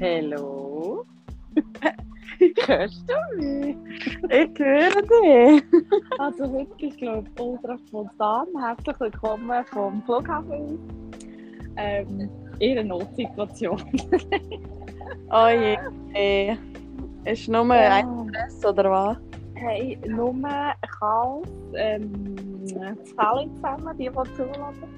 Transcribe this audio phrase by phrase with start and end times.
[0.00, 1.04] Hallo.
[2.66, 3.76] Hörst du mich?
[4.30, 5.62] Ich höre dich.
[6.18, 8.46] Also heute ist glaube ich ultra spontan.
[8.58, 10.78] Herzlich willkommen vom Flughafen.
[11.76, 12.30] Ähm,
[12.60, 13.82] in einer Notsituation.
[15.32, 15.76] Oh je.
[16.12, 16.58] Hey.
[17.24, 17.96] Ist nur Ja.
[17.96, 19.16] ein Stress oder was?
[19.54, 20.34] Hey, nur
[20.98, 21.46] Chaos.
[21.74, 22.34] Ähm,
[22.66, 22.96] Zählen
[23.54, 24.88] zusammen, die, die zulassen.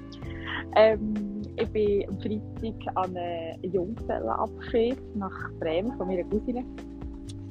[0.75, 1.13] Ähm,
[1.57, 6.65] ich bin am Freitag an einem Junggesellenabschied nach Bremen von meiner Cousine.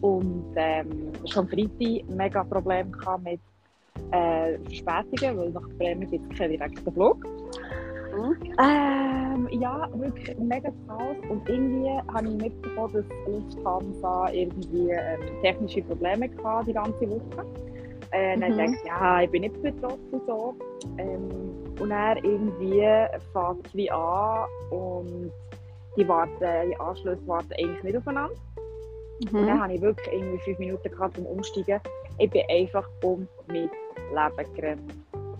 [0.01, 3.41] Und ähm, schon am Freitag mega Probleme gehabt mit
[4.11, 7.25] äh, Verspätungen, weil nach Bremen gibt es keinen direkten Flug.
[8.59, 11.17] Ähm, ja, wirklich mega Chaos.
[11.31, 17.47] Und irgendwie habe ich mitbekommen, dass Lufthansa irgendwie ähm, technische Probleme hatte die ganze Woche.
[18.13, 18.75] Äh, Dann Mhm.
[18.75, 20.55] ich, ja, ich bin nicht betroffen und so.
[20.99, 21.31] Ähm,
[21.81, 22.81] und dann irgendwie
[23.33, 25.33] fängt es wie an und
[25.97, 28.35] die, warten, die Anschlüsse warten eigentlich nicht aufeinander.
[29.21, 29.63] Und dann Mhm.
[29.63, 31.81] habe ich wirklich irgendwie fünf Minuten gehabt zum Umsteigen.
[32.19, 33.69] Ich bin einfach um mein
[34.29, 34.81] Leben gerannt.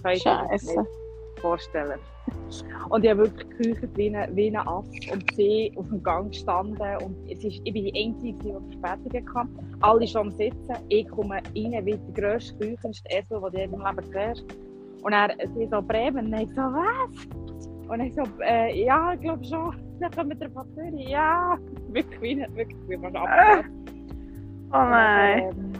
[0.05, 0.87] Scheiße.
[1.43, 1.99] Vorstellen.
[2.89, 6.31] Und ich habe wirklich geküchelt wie ein, wie ein Ass und sie auf dem Gang
[6.31, 6.77] gestanden.
[7.03, 9.49] Und es ist, ich bin die Einzige, die Verspätungen hatte.
[9.81, 10.77] Alle schon am Sitzen.
[10.89, 14.47] Ich komme rein wie der grösste, küchendste Esel, den du in deinem Leben siehst.
[15.03, 16.27] Und er sie so Bremen.
[16.27, 17.89] Und ich so, was?
[17.89, 19.75] Und ich so, äh, ja, ich glaube schon.
[20.01, 21.09] Dann kommen wir von Zürich.
[21.09, 21.57] Ja,
[21.89, 23.67] wirklich, wie- wirklich, wie man abgehört.
[24.75, 25.43] Oh nein.
[25.43, 25.73] Ähm,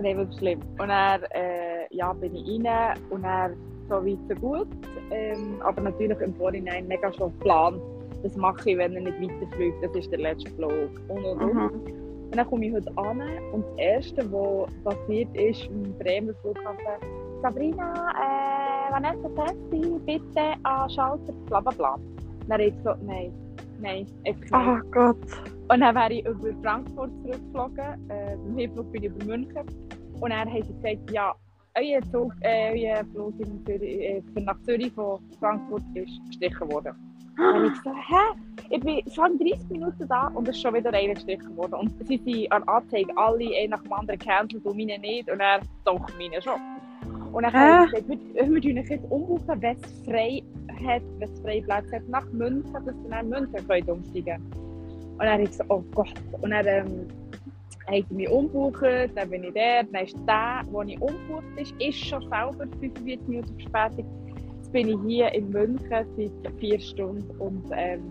[0.00, 0.60] nein, wirklich schlimm.
[0.78, 3.52] Und dann äh, ja, bin ich rein und dann
[3.88, 4.68] so weit so gut.
[5.10, 7.80] Ähm, aber natürlich im Vorhinein mega schon geplant.
[8.22, 9.82] Das mache ich, wenn er nicht weiterfliegt.
[9.82, 10.90] Das ist der letzte Flug.
[11.08, 11.54] Und, und, und.
[11.54, 11.70] Mhm.
[12.24, 13.22] und dann komme ich heute an
[13.52, 16.84] und das Erste, was passiert ist im Bremer Flughafen,
[17.42, 21.98] Sabrina, äh, Vanessa Tessi, bitte an Schalter, bla bla bla.
[22.48, 23.32] Dann ich so, nein,
[23.80, 24.84] nein, einfach nicht.
[24.84, 25.16] Oh Gott.
[25.70, 28.08] Und dann wäre ich über Frankfurt zurückgeflogen.
[28.08, 29.66] Äh, beim Hinflug bin ich über München.
[30.20, 31.34] Und haben sie gesagt, ja,
[31.76, 36.94] euer, Zug, äh, euer Flug in Zürich, äh, nach Zürich von Frankfurt ist gestrichen worden.
[37.38, 38.40] Und habe ich gesagt, hä?
[38.70, 41.74] Ich bin schon 30 Minuten da und es ist schon wieder einer gestrichen worden.
[41.74, 45.30] Und sie sind an Anzeige alle einen nach dem anderen gecancelt und meine nicht.
[45.30, 46.60] Und er doch, meine schon.
[47.32, 50.42] Und dann haben sie gesagt, wir, wir tun euch jetzt umbuchen, wenn es frei
[50.84, 54.42] hat, wenn es freie Plätze hat, nach München, dass ihr nach München könnt umsteigen
[55.12, 56.14] Und dann habe ich gesagt, oh Gott.
[56.42, 57.06] Und dann ähm,
[57.88, 58.82] haben sie mich umgebucht,
[59.14, 59.84] dann bin ich der.
[59.84, 64.06] Dann ist der, der ich umgebucht ist, ist schon selber 45 Minuten Verspätung.
[64.56, 66.06] Jetzt bin ich hier in München seit
[66.58, 67.30] vier Stunden.
[67.38, 68.02] Und ähm,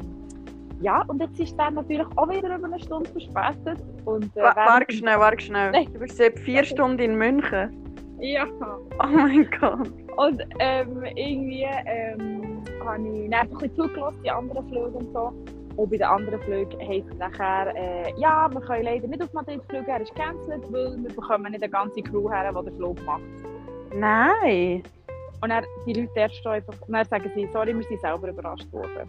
[0.82, 3.84] ja, und jetzt ist der natürlich auch wieder über eine Stunde verspätet.
[4.06, 5.72] Und, äh, Wa- Warte schnell, warte schnell.
[5.72, 5.88] Nein.
[5.94, 7.72] Du bist seit vier Stunden in München.
[8.20, 8.46] Ja.
[8.60, 9.92] Oh mein Gott.
[10.18, 15.32] Und ähm, irgendwie ähm, habe ich dann ein bisschen zugelassen, die anderen Flüge und so.
[15.78, 19.32] Und bei den anderen Flügen heisst es nachher, äh, ja, wir können leider nicht auf
[19.32, 22.76] Madrid fliegen, er ist gecancelt, weil wir bekommen nicht eine ganze Crew her, die den
[22.78, 23.22] Flug macht.
[23.94, 24.84] Nein.
[25.42, 28.72] Und dann die Leute erst einfach, und dann sagen sie, sorry, wir sind selber überrascht
[28.74, 29.08] worden.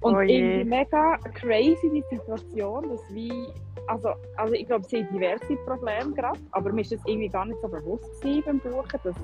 [0.00, 3.46] Und Oh irgendwie mega crazy die Situation, dass wie,
[3.86, 7.44] also, also ich glaube, sie haben diverse Probleme gerade, aber mir ist das irgendwie gar
[7.44, 9.14] nicht so bewusst gewesen beim Buchen, dass,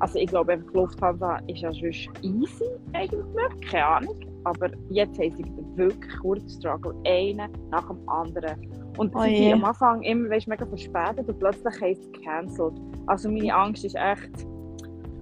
[0.00, 5.18] also ich glaube einfach, die Lufthansa ist ja sonst easy eigentlich, keine Ahnung, aber jetzt
[5.18, 5.44] haben sie
[5.76, 8.56] wirklich kurz Struggle, einen nach dem anderen.
[8.96, 12.80] Und Oh sind am Anfang immer weißt, mega verspätet und plötzlich heisst es cancelled.
[13.06, 14.46] Also meine Angst ist echt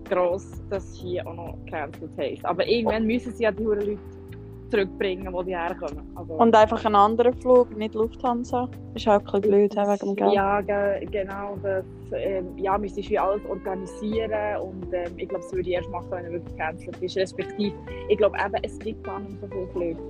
[0.09, 2.45] gross, dass hier auch noch cancelled heisst.
[2.45, 3.99] Aber irgendwann müssen sie ja die Leute
[4.71, 6.03] zurückbringen, wo die herkommen.
[6.15, 8.69] Also, Und einfach einen anderen Flug, nicht Lufthansa.
[8.95, 10.33] Ist auch ein bisschen blöd he, wegen dem Geld.
[10.33, 11.57] Ja, ge genau.
[11.63, 15.91] Das, ähm, ja, müsstest wie alles organisieren und ähm, ich glaube, das würde ich erst
[15.91, 17.17] machen, wenn er wirklich cancelled ist.
[17.17, 17.77] Respektive,
[18.09, 20.01] ich glaube eben, es gibt gar nicht so viele Flüge.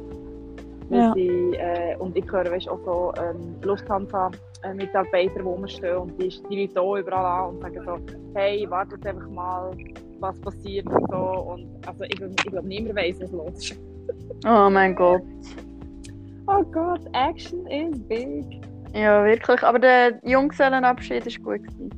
[0.91, 1.13] Ja.
[1.15, 6.67] Sie, äh, und ich höre weißt, auch so ähm, Lufthansa-Mitarbeiter, die rumstehen und die, die
[6.67, 7.99] Leute auch überall an und sagen so,
[8.35, 9.71] hey, wartet einfach mal,
[10.21, 11.17] was passiert und so.
[11.17, 13.79] Und also ich, ich glaube, niemand weiß, was los ist.
[14.47, 15.23] Oh mein Gott.
[16.47, 18.45] Oh Gott, Action is big.
[18.95, 19.63] Ja, wirklich.
[19.63, 21.67] Aber der Junggesellenabschied war gut.
[21.67, 21.91] Gewesen.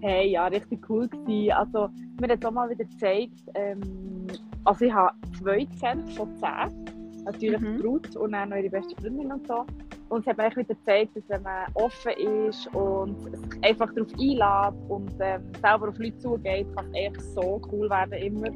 [0.00, 1.52] Hey, ja, richtig cool gewesen.
[1.52, 1.88] Also,
[2.20, 4.26] mir hat auch mal wieder gezeigt, ähm,
[4.64, 6.84] also ich habe zwei kennt von zehn.
[7.24, 7.78] Natürlich Mhm.
[7.78, 9.64] Brut und dann noch ihre beste Freundin und so.
[10.10, 12.12] Und es hat mir echt wieder gezeigt, dass wenn man offen
[12.46, 17.22] ist und sich einfach darauf einlädt und ähm, selber auf Leute zugeht, kann es echt
[17.34, 18.50] so cool werden immer.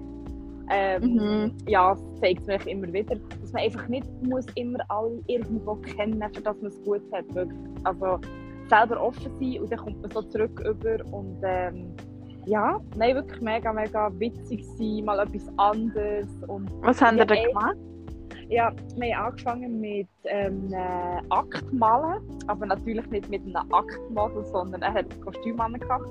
[0.70, 1.53] Ähm, Mhm.
[1.67, 6.23] Ja, es zeigt mir immer wieder, dass man einfach nicht muss immer alle irgendwo kennen,
[6.35, 7.25] für dass man es gut hat.
[7.35, 7.59] Wirklich.
[7.85, 8.19] Also
[8.69, 11.94] selber offen sein und dann kommt man so zurück über und ähm,
[12.47, 17.49] ja, nein, wirklich mega, mega witzig sein, mal etwas anderes und Was haben ihr denn
[17.49, 17.76] gemacht?
[18.49, 24.81] Ja, wir haben angefangen mit ähm, einem Aktmalen, aber natürlich nicht mit einem Aktmodel, sondern
[24.81, 26.09] er hat ein Kostüm angehabt.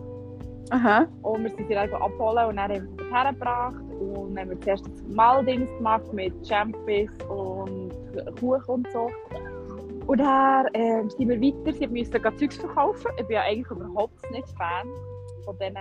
[0.72, 1.08] Aha.
[1.22, 3.76] Und wir sind sie einfach abholen und dann haben wir sie hergebracht.
[4.00, 7.92] Und dann haben wir zuerst das Maldings gemacht mit Champis und
[8.40, 9.10] Kuchen und so.
[10.08, 13.12] Und dann ähm, sind wir weiter, sie mussten Zeugs verkaufen.
[13.18, 14.88] Ich bin ja eigentlich überhaupt nicht Fan
[15.44, 15.78] von diesen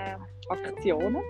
[0.49, 1.23] Aktionen.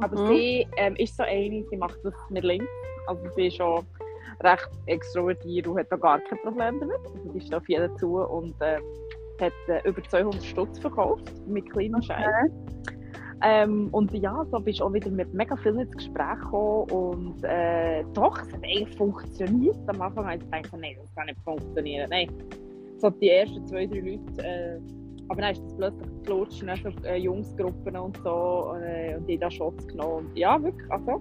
[0.00, 0.26] Aber Mhm.
[0.28, 2.66] sie ähm, ist so eine, sie macht das mit links.
[3.06, 3.84] Also sie ist schon
[4.42, 6.98] recht extrovertiert und hat da gar kein Problem damit.
[7.14, 8.78] Also die steht auf jeden zu und äh,
[9.40, 12.52] hat äh, über 200 Stutz verkauft mit kleinen Scheinen.
[13.42, 17.44] Ähm, und ja, so bist du auch wieder mit mega vielen ins Gespräch gekommen und
[17.44, 19.76] äh, doch, es hat eigentlich funktioniert.
[19.88, 22.08] Am Anfang habe ich gedacht, nein, das kann nicht funktionieren.
[22.10, 22.28] Nein,
[22.98, 24.80] so die ersten zwei, drei Leute, äh,
[25.28, 29.36] aber dann ist das plötzlich geflutscht, dann so äh, Jungsgruppen und so äh, und die
[29.36, 30.26] da Shots genommen.
[30.26, 31.20] Und ja, wirklich, also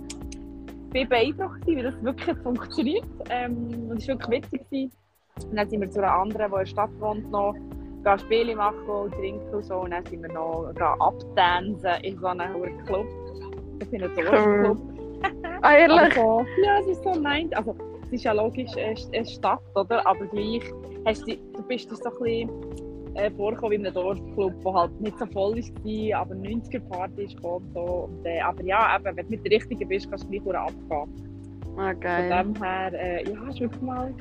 [0.93, 3.05] ich war beeindruckt, wie das wirklich funktioniert.
[3.29, 4.91] Ähm, und es war wirklich witzig.
[5.49, 7.55] Und dann sind wir zu einer anderen, die in der Stadt wohnt, noch
[8.03, 9.75] gehen Spiele machen und trinken und so.
[9.75, 13.07] Und dann sind wir noch abtanzen in so einem Club.
[13.79, 14.77] Das ist ein Dorfclub.
[15.61, 15.97] Ah, ehrlich?
[15.97, 17.51] Also, ja, es ist so nice.
[17.53, 20.05] Also, es ist ja logisch eine, Stadt, oder?
[20.05, 20.63] Aber gleich
[21.05, 24.73] hast du, du bist dir so ein bisschen äh, vorgekommen wie in einem Dorfclub, der
[24.73, 28.09] halt nicht so voll war, aber 90er-Party ist gekommen so.
[28.09, 31.07] Und, äh, aber ja, eben, wenn du mit der Richtigen bist, kannst du gleich abgehen.
[31.77, 32.29] Ah, Von geil.
[32.29, 34.13] dem her, äh, ja, war wirklich mal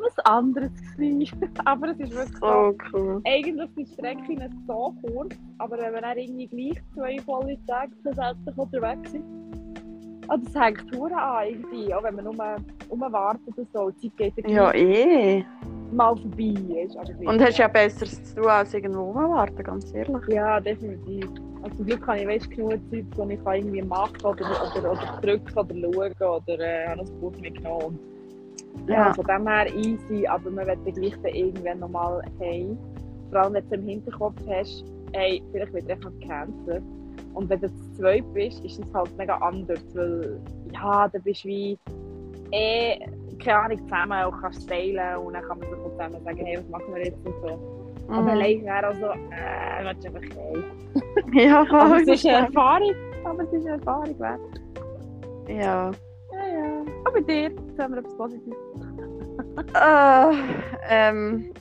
[0.00, 0.70] was anderes.
[0.96, 1.38] Gewesen.
[1.64, 2.46] aber es ist wirklich so.
[2.46, 3.20] So cool.
[3.24, 7.58] Eigentlich sind die Strecken nicht so kurz, aber wenn wir dann irgendwie gleich zwei volle
[7.66, 9.24] Tage zusätzlich unterwegs sind,
[10.28, 12.56] ah, das hängt Touren an, irgendwie, auch wenn man nur
[12.90, 15.44] rumwartet und so, die Zeit geht ja eh.
[15.92, 16.54] mal vorbei.
[16.84, 17.30] Ist, aber.
[17.30, 20.28] Und hast ja Besseres zu tun, als irgendwo rumwarten, ganz ehrlich.
[20.28, 21.26] Ja, definitiv.
[21.62, 24.44] Also zum Glück habe ich weißt, genug Zeit, die ich kann irgendwie machen oder,
[24.76, 27.98] oder, oder drücken oder schauen oder äh, habe ein Buch mitgenommen.
[28.86, 29.14] Ja, Ja.
[29.14, 32.76] von dem her easy, aber man wird gleich dann irgendwann nochmal hey.
[33.30, 36.82] Vor allem, wenn du im Hinterkopf hast, hey, vielleicht wird einfach gecancelt.
[37.34, 40.40] Und wenn du zu zweit bist, ist es halt mega anders, weil
[40.72, 41.78] ja, dann bist du wie
[42.52, 42.98] eh,
[43.38, 46.56] keine Ahnung, zusammen und kannst teilen und dann kann man sich auch zusammen sagen, hey,
[46.58, 47.58] was machen wir jetzt und so.
[48.08, 48.28] Aber Mhm.
[48.28, 50.36] allein wäre auch so, äh, willst du einfach
[51.34, 51.46] hey.
[51.46, 52.00] Ja, Aber voll.
[52.00, 52.94] es ist eine Erfahrung.
[53.24, 54.40] Aber es ist eine Erfahrung wert.
[55.48, 55.90] Ja.
[56.58, 56.84] Ja, ja.
[57.04, 58.58] Aber bei dir, jetzt haben wir etwas Positives.
[59.74, 60.34] Äh,
[60.88, 61.52] ähm,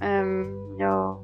[0.00, 1.18] ähm, ja.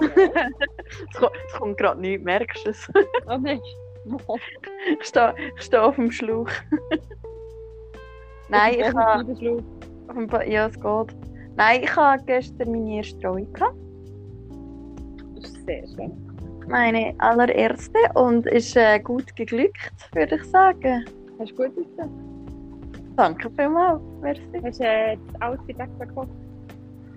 [0.00, 2.90] es ko- es kommt gerade nichts, merkst du es?
[3.26, 3.60] oh nein.
[5.00, 6.48] Ich stehe ich stehe auf dem Schlauch.
[8.48, 9.00] Nein, ich habe.
[9.00, 9.62] habe...
[10.08, 11.16] auf dem Ba- Ja, es geht.
[11.56, 13.76] Nein, ich habe gestern meine erste Trauung gehabt.
[15.36, 16.23] Das ist sehr schön.
[16.68, 21.04] Meine allererste und ist äh, gut geglückt, würde ich sagen.
[21.38, 22.34] Hast du gut ausgesehen?
[23.16, 24.00] Danke vielmals.
[24.20, 24.42] Merci.
[24.62, 26.26] Hast du äh, das Outfit extra?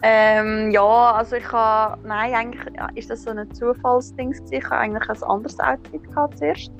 [0.03, 2.61] Ähm, ja, also ich habe, nein, eigentlich
[2.95, 4.53] ist das so ein Zufallsding gewesen.
[4.53, 6.71] Ich habe eigentlich ein anderes Outfit gehabt zuerst.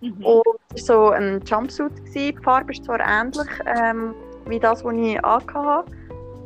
[0.00, 0.24] Mhm.
[0.24, 0.42] Und
[0.74, 1.94] es war so ein Jumpsuit.
[1.96, 2.36] Gewesen.
[2.36, 4.14] Die Farbe ist zwar ähnlich ähm,
[4.46, 5.92] wie das, was ich angehabt habe.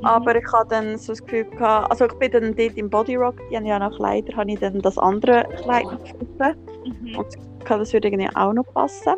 [0.02, 3.36] Aber ich habe dann so das Gefühl gehabt, also ich bin dann dort im Bodyrock,
[3.50, 6.56] die haben ja noch Kleider, habe ich dann das andere Kleid noch gefunden.
[6.84, 7.18] Mhm.
[7.18, 9.14] Und ich das würde irgendwie auch noch passen.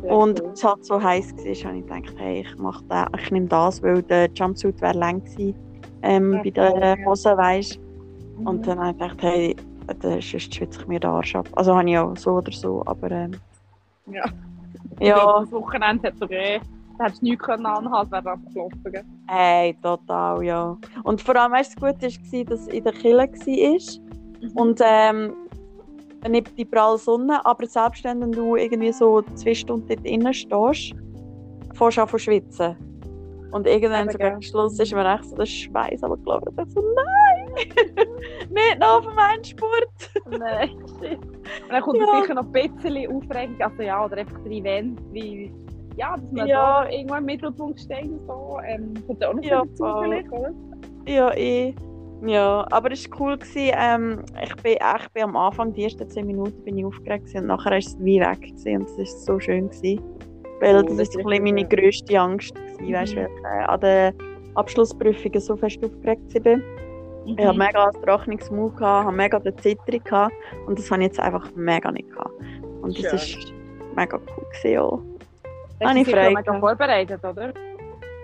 [0.00, 0.50] Sehr Und cool.
[0.54, 3.82] es halt so heiß war, habe ich gedacht, hey, ich, mach den, ich nehme das,
[3.82, 5.54] weil der Jumpsuit wäre lang gewesen,
[6.02, 6.96] ähm, bei den ja.
[7.04, 7.80] Hosen, weißt
[8.38, 8.46] Mhm.
[8.46, 9.56] Und dann habe ich gedacht, hey,
[9.86, 11.48] dann sonst schwitze ich mir den Arsch ab.
[11.52, 13.32] Also habe ich auch so oder so, aber ähm,
[14.06, 14.24] Ja.
[15.00, 16.77] ja, Das Wochenende hat so gegeben.
[16.98, 18.82] Hättest nichts können anhaben, wäre einfach gelaufen.
[19.28, 20.76] hey, total, ja.
[21.04, 24.62] Und vor allem, weißt du, das Gute war, dass es in der Kille war.
[24.62, 25.32] Und ähm,
[26.28, 30.94] nicht die pralle Sonne, aber selbst wenn du irgendwie so zwei Stunden dort innen stehst,
[31.74, 32.76] fährst du an zu schwitzen.
[33.52, 34.30] Und irgendwann Aber so gell.
[34.30, 37.48] gegen Schluss ist mir echt so der Schweiß aber glaube ich so, nein!
[38.50, 40.10] nicht noch auf meinen Sport!
[40.38, 41.18] Nein, shit.
[41.18, 42.20] Und dann kommt Ja.
[42.20, 45.50] sicher noch ein bisschen Aufregung, also ja, oder einfach der Event, wie,
[45.98, 46.82] ja, dass man Ja.
[46.84, 50.50] da irgendwo im Mittelpunkt steht und so, ähm, kommt auch noch Ja, dazu vielleicht, oder?
[51.06, 51.74] Ja, eh.
[52.26, 53.38] Ja, aber es war cool.
[53.38, 53.70] Gewesen.
[53.76, 57.42] Ähm, ich, bin, ich bin am Anfang, die ersten 10 Minuten, bin ich aufgeregt gewesen,
[57.42, 58.40] und nachher war es wie weg.
[58.40, 59.68] Gewesen, und es war so schön.
[59.70, 60.00] Gewesen.
[60.60, 62.54] Weil Oh, das das ist so ein meine grösste Angst.
[62.54, 63.18] Gewesen, weißt, Mhm.
[63.20, 64.14] weil ich äh, an den
[64.56, 66.58] Abschlussprüfungen so fest aufgeregt war.
[67.26, 70.32] Ich hatte mega einen Trochnungsmut, gehabt, hatte mega den Zitterung gehabt,
[70.66, 72.32] und das habe ich jetzt einfach mega nicht gehabt.
[72.82, 73.54] Und das war
[73.94, 74.44] mega cool.
[74.50, 74.98] Gewesen, ja.
[75.80, 76.60] Hast habe du ich ja mega gehabt.
[76.60, 77.52] vorbereitet, oder?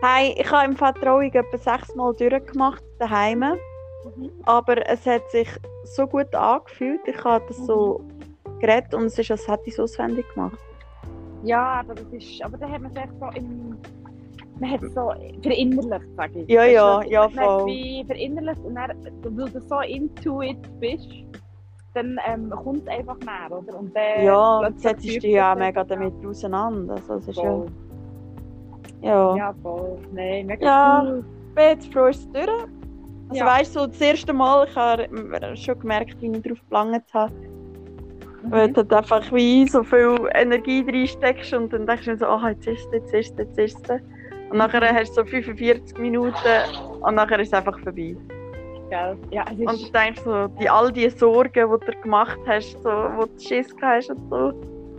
[0.03, 3.39] Hey, ich habe im Vertrauen etwa sechsmal durchgemacht daheim.
[3.41, 4.31] Mhm.
[4.45, 5.49] Aber es hat sich
[5.85, 7.01] so gut angefühlt.
[7.07, 8.05] Ich habe das so
[8.61, 10.59] geredet und es ist, als hätte ich es auswendig gemacht.
[11.43, 13.77] Ja, aber das ist, aber da hat man es echt so im,
[14.61, 16.49] man hat es so verinnerlicht, sage ich.
[16.49, 17.67] Ja, du, ja, man- ja, Man hat es voll.
[17.67, 18.91] wie verinnerlicht und dann,
[19.23, 21.09] weil du so into it bist,
[21.95, 23.79] dann ähm, kommt es einfach näher, oder?
[23.79, 26.95] Und dann Ja, setzt dich ja mega damit auseinander.
[26.95, 27.67] Also, das ist ja, Voll.
[29.01, 29.37] ja.
[29.37, 29.99] Ja, voll.
[30.13, 31.03] Nein, mega Ja.
[31.07, 31.25] cool.
[31.49, 32.49] Ich bin jetzt froh, ist es durch.
[33.31, 33.47] Also Ja.
[33.47, 37.33] weißt du, so das erste Mal, ich habe schon gemerkt, wie ich drauf gelangt habe.
[38.51, 38.75] Weil Mhm.
[38.75, 42.67] du halt einfach wie so viel Energie reinsteckst und dann denkst du so, ah, jetzt
[42.67, 44.01] ist es, jetzt ist es, jetzt ist es.
[44.51, 46.37] Und nachher hast du so 45 Minuten
[47.01, 48.15] und nachher ist es einfach vorbei.
[48.95, 49.17] Gell?
[49.33, 49.67] Ja, es ist...
[49.67, 53.41] Und du denkst so, die, all die Sorgen, die du gemacht hast, so, wo du
[53.41, 54.51] Schiss gehabt hast und so,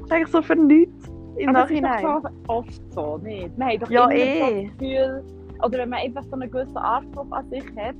[0.03, 2.21] ist eigentlich so für nichts im Aber es ist Nachhinein.
[2.23, 3.57] doch oft so, nicht?
[3.57, 4.63] Man hat doch Ja, immer eh.
[4.67, 5.23] das Gefühl,
[5.63, 7.95] oder wenn man einfach so einen gewissen Anspruch an sich hat,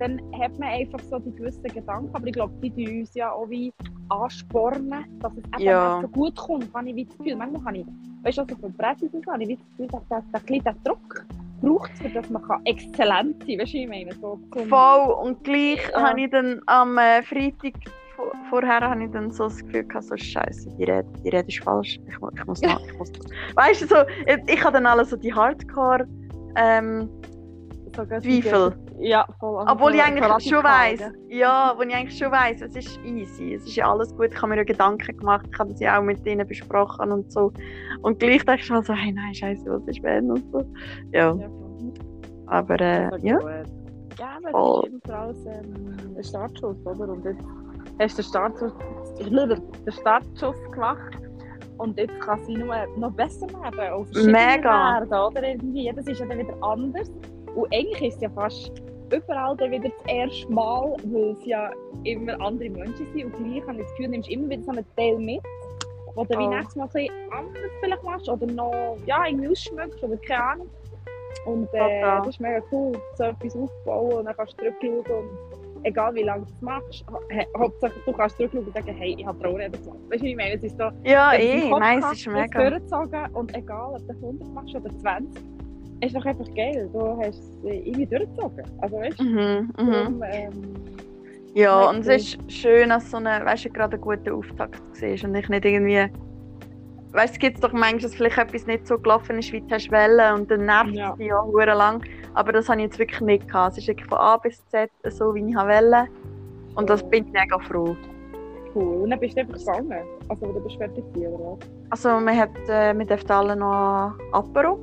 [0.00, 2.10] dann hat man einfach so die gewissen Gedanken.
[2.12, 3.72] Aber ich glaube, die tun uns ja auch wie
[4.08, 6.00] anspornen, dass es eben Ja.
[6.02, 7.36] so gut kommt, habe ich wie das Gefühl.
[7.36, 7.86] Manchmal habe ich,
[8.24, 10.74] weißt du, also von aus habe ich wie das Gefühl, dass der, der, der, der
[10.84, 11.24] Druck
[11.60, 13.58] braucht es, dass man kann exzellent sein kann.
[13.60, 15.12] Weißt du, ich meine, so Voll.
[15.22, 16.08] Und gleich Ja.
[16.08, 17.74] habe ich dann am äh, Freitag
[18.14, 21.48] vor- vorher habe ich dann so das Gefühl gehabt, so Scheiße, die Rede, die Rede
[21.48, 21.98] ist falsch.
[22.06, 23.12] Ich, ich muss noch, ich muss
[23.54, 23.96] Weißt du, so,
[24.26, 26.06] ich, ich habe dann alle so die Hardcore
[26.56, 27.10] ähm,
[27.94, 28.74] so Zweifel.
[28.98, 29.58] Ja, voll.
[29.58, 33.54] also Obwohl ich eigentlich schon weiss, ja, wo ich eigentlich schon weiss, es ist easy,
[33.54, 35.98] es ist ja alles gut, ich habe mir ja Gedanken gemacht, ich habe das ja
[35.98, 37.52] auch mit denen besprochen und so.
[38.02, 40.64] Und gleich dachte ich halt so, hey nein, scheiße, was ist wenn und so.
[41.12, 41.48] Ja, Ja,
[42.46, 43.50] aber äh, ja, gut.
[44.18, 44.78] Ja, aber Voll.
[44.78, 47.08] es ist ebenfalls ähm, ein Startschuss, oder?
[47.08, 47.44] Und jetzt
[48.00, 48.72] hast du den Startschuss,
[49.18, 51.18] den Startschuss gemacht.
[51.78, 53.92] Und jetzt kann sie nur noch besser werden.
[53.92, 55.00] Auf Mega.
[55.00, 55.46] Werden, oder?
[55.46, 55.92] Irgendwie.
[55.94, 57.10] Das ist ja dann wieder anders.
[57.56, 58.70] Und eigentlich ist es ja fast
[59.12, 61.70] überall dann wieder das erste Mal, weil es ja
[62.04, 63.24] immer andere Menschen sind.
[63.26, 65.40] Und gleich habe ich das Gefühl, du nimmst immer wieder so einen Teil mit,
[66.14, 66.48] wo du wie Oh.
[66.50, 70.70] nächstes Mal ein bisschen anders vielleicht machst oder noch ja, irgendwie ausschmückst oder keine Ahnung.
[71.46, 72.18] Und äh, Total.
[72.18, 75.28] das ist mega cool, so etwas aufzubauen und dann kannst du zurückschauen und
[75.84, 79.24] egal wie lange du es machst, ha- Hauptsache du kannst zurückschauen und sagen, hey, ich
[79.24, 79.98] habe Trauerrede gemacht.
[80.10, 80.54] Weißt du, ich meine?
[80.54, 82.68] Es ist so, ja, eh, Podcast ist mega.
[82.70, 85.44] durchgezogen und egal, ob du 100 machst oder 20,
[86.00, 86.88] ist doch einfach geil.
[86.92, 88.64] Du hast es äh, irgendwie durchgezogen.
[88.80, 89.92] Also weißt du, Mhm, mhm.
[89.92, 90.74] darum, ähm,
[91.54, 92.14] Ja, und es cool.
[92.14, 95.64] ist schön, dass so eine, weißt du, gerade einen guten Auftakt siehst und ich nicht
[95.64, 96.06] irgendwie.
[97.12, 99.70] Weißt du, es gibt doch manchmal, dass vielleicht etwas nicht so gelaufen ist, wie du
[99.74, 101.12] hast wollen und dann nervt Ja.
[101.12, 102.02] es dich ja hure lang.
[102.34, 103.72] Aber das habe ich jetzt wirklich nicht gehabt.
[103.72, 106.08] Es ist wirklich von A bis Z so, wie ich wollte.
[106.74, 107.96] Und das bin ich mega froh.
[108.74, 109.02] cool.
[109.04, 110.04] Und dann bist du einfach gegangen.
[110.28, 111.56] Also du bist fertig gewesen, oder
[111.88, 112.02] was?
[112.04, 114.78] Also, wir, hat, äh, wir dürfen alle noch Apero.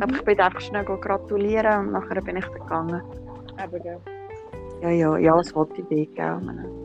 [0.00, 3.02] Aber ich bin einfach schnell gratulieren und nachher bin ich dann gegangen.
[3.56, 4.00] Aber gell.
[4.82, 6.84] Ja, ja, ja, das wollte ich dir geben.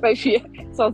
[0.00, 0.40] Weißt du,
[0.72, 0.92] so,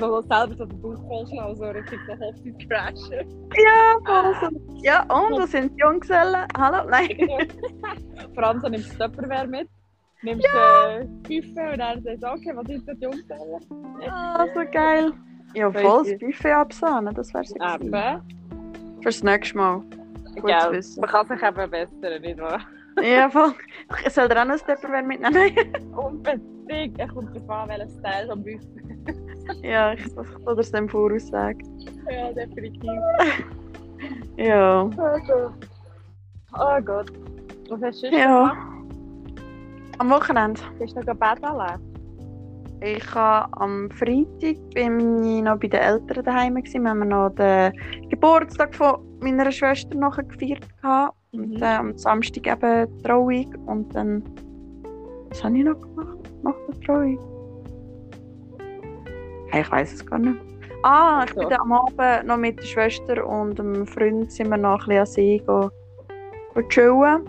[0.00, 3.50] so, selber so den Bauch vollschlagen, so richtig so Hochzeitscrashen.
[3.56, 4.78] Ja, voll so.
[4.82, 6.46] Ja, und wo sind die Junggesellen?
[6.56, 6.88] Hallo?
[6.90, 7.16] Nein.
[8.34, 9.68] Vor allem so nimmst du Tupperware mit,
[10.22, 13.58] nimmst äh, Buffet und dann sagst du, okay, was ist das Jungstelle?
[14.08, 15.12] Ah, so geil.
[15.54, 17.56] Ja, voll das Buffet absahnen, das gewesen.
[17.60, 19.02] Eben.
[19.02, 19.82] Fürs nächste Mal.
[20.40, 22.60] Man kann sich eben bessern, nicht wahr?
[23.02, 23.54] Ja, voll.
[24.08, 25.92] Soll dir auch noch ein Tupperware mitnehmen?
[25.96, 26.98] Unbedingt.
[26.98, 29.62] Er kommt davon an, welches Teil vom Buffet.
[29.62, 31.58] ja, ich soll das dann voraus sagen.
[32.10, 32.90] Ja, definitiv.
[34.36, 34.82] Ja.
[34.96, 35.52] Also.
[36.58, 37.10] Oh Gott.
[37.70, 38.48] Was hast du sonst Ja.
[38.48, 38.56] gemacht?
[39.98, 40.60] Am Wochenende.
[40.78, 41.78] Bist du noch Bettele?
[42.84, 46.82] Ich habe am Freitag bin ich noch bei den Eltern daheim gewesen.
[46.82, 47.72] Wir haben noch den
[48.22, 51.16] Geburtstag von meiner Schwester nachher gefeiert gehabt.
[51.32, 51.62] Und Mhm.
[51.62, 54.22] äh, am Samstag eben die Trauung und dann
[55.30, 57.18] was habe ich noch gemacht nach der Trauung?
[59.50, 60.38] Hey, ich weiß es gar nicht.
[60.84, 61.40] Ah, ich So.
[61.48, 64.98] bin am Abend noch mit der Schwester und einem Freund sind wir noch ein bisschen
[65.00, 65.70] an See go,
[66.54, 67.22] go chillen.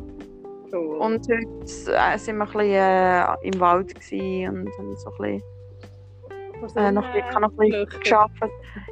[0.71, 0.97] Cool.
[0.97, 5.43] Und heute äh, sind wir ein bisschen äh, im Wald und haben so ein bisschen
[6.75, 8.33] äh, noch, ich habe noch ein bisschen geschafft.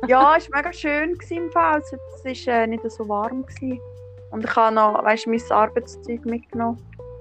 [0.08, 1.76] Ja, es war mega schön im Fall.
[1.76, 3.46] Also, es war äh, nicht so warm.
[3.46, 3.80] Gewesen.
[4.32, 6.78] Und ich habe noch weißt, mein Arbeitszeug mitgenommen.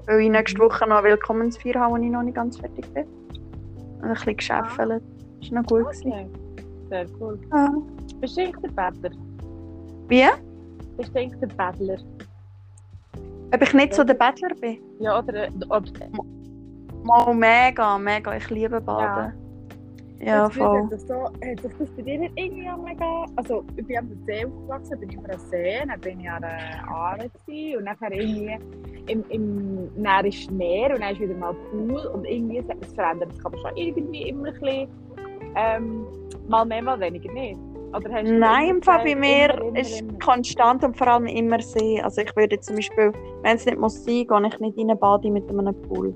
[0.06, 3.04] Weil ich nächste Woche noch Willkommensfeier habe, wo ich noch nicht ganz fertig bin.
[3.98, 5.02] Und ein bisschen geschäffelt.
[5.40, 5.86] Das war noch gut.
[5.86, 6.28] Okay.
[6.88, 7.38] Sehr cool.
[7.52, 7.72] Ja.
[8.20, 9.10] Bist du eigentlich der Bettler?
[10.08, 10.26] Wie?
[10.96, 11.98] Bist du eigentlich der Bettler?
[13.52, 14.78] Ob ich nicht so der Bettler bin?
[15.00, 15.84] Ja, oder ob
[17.02, 18.36] Mal mega, mega.
[18.36, 19.32] Ich liebe Baden.
[19.32, 19.39] Ja,
[20.20, 20.82] Jetzt voll.
[20.82, 23.24] Hat, das so, hat sich das bei dir nicht irgendwie mega...
[23.36, 26.88] Also, ich bin am See aufgewachsen, bin immer am See, dann bin ich an der
[26.88, 27.30] Aare
[27.76, 28.58] und nachher irgendwie
[29.06, 33.32] im, im, dann ist Meer und dann ist wieder mal Pool und irgendwie es verändert
[33.34, 34.88] sich aber schon irgendwie immer ein bisschen,
[35.56, 36.06] ähm,
[36.48, 37.58] mal mehr, mal weniger nicht.
[38.22, 40.18] Nein, im Fall bei mir immer, immer, ist immer?
[40.20, 42.00] konstant und vor allem immer See.
[42.00, 43.10] Also ich würde zum Beispiel,
[43.42, 46.14] wenn es nicht muss sein, gehe ich nicht in eine Bade mit einem Pool.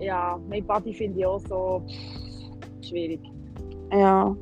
[0.00, 2.21] Ja, nein, Body finde ich auch so pff,
[2.84, 3.20] schwierig.
[3.92, 4.34] Ja.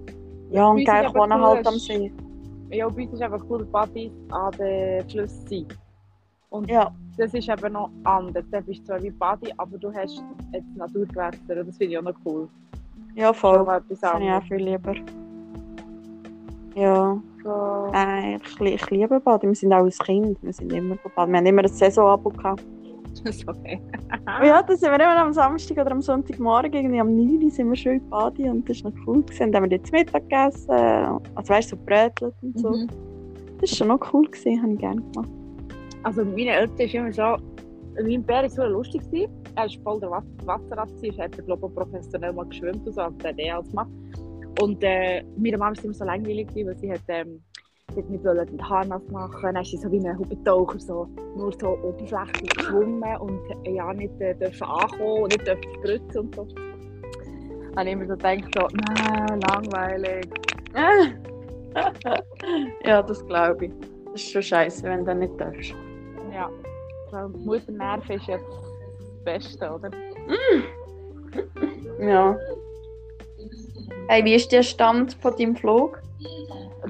[0.50, 2.12] Ja, und geil wohnen halt am See.
[2.70, 5.78] Ja, bei uns ist einfach cool, Body an den Flüssen sind.
[6.50, 8.44] Und Ja, das ist eben noch anders.
[8.50, 12.02] Du bist zwar wie Body, aber du hast jetzt Naturgewässer und das finde ich auch
[12.02, 12.49] noch cool.
[13.14, 13.64] ja voll.
[13.88, 14.94] Das habe ich auch viel lieber.
[16.75, 19.47] Ja, So, nein, ich, ich liebe Bade.
[19.47, 20.38] Wir sind auch als Kind.
[20.42, 21.32] Wir sind immer baden.
[21.32, 22.64] Wir haben immer ein Saisonabo gehabt.
[23.25, 23.81] das ist okay.
[24.45, 27.69] Ja, da sind wir immer am Samstag oder am Sonntagmorgen, irgendwie am 9 Uhr sind
[27.69, 29.23] wir schon in Bade und das war noch cool.
[29.23, 29.52] Gewesen.
[29.52, 30.71] Dann haben wir zu Mittag gegessen.
[30.71, 32.71] Also weißt du, so Brötchen und so.
[32.71, 32.87] Mhm.
[33.61, 35.29] Das war schon noch cool, gewesen, habe ich gerne gemacht.
[36.02, 37.37] Also meine Eltern ist immer so,
[38.02, 39.02] mein Bär war so lustig.
[39.11, 39.31] gewesen.
[39.57, 41.19] Er war voll der Was- Wasserrad, gewesen.
[41.19, 43.90] er hat glaube ich professionell mal geschwimmt und so, also der hat alles gemacht.
[44.61, 47.43] Und äh, meine Mama war immer so langweilig, gewesen, weil sie hat, ähm,
[47.97, 51.78] nicht wollen den Harnass machen Dann ist sie so wie ein Hubentaucher, so, nur so
[51.82, 56.44] oberflächlich geschwommen und äh, ja, nicht äh, dürfen ankommen und nicht dürfen spritzen und so.
[56.44, 60.28] Dann habe ich immer so gedacht, so, nein, langweilig.
[62.85, 63.73] ja, das glaube ich.
[64.06, 65.75] Das ist schon scheiße, wenn du das nicht darfst.
[66.32, 66.50] Ja,
[67.11, 69.90] so, Mutternerv ist jetzt das Beste, oder?
[72.00, 72.37] Ja.
[74.09, 76.00] Hey, wie ist der Stand von deinem Flug?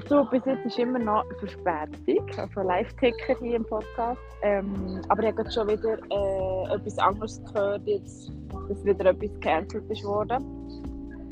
[0.09, 4.19] Du, bis jetzt ist immer noch Verspätung, also Live-Ticker hier im Podcast.
[4.41, 8.31] Ähm, aber ich habe gerade schon wieder äh, etwas anderes gehört, jetzt,
[8.67, 10.43] dass wieder etwas gecancelt ist worden.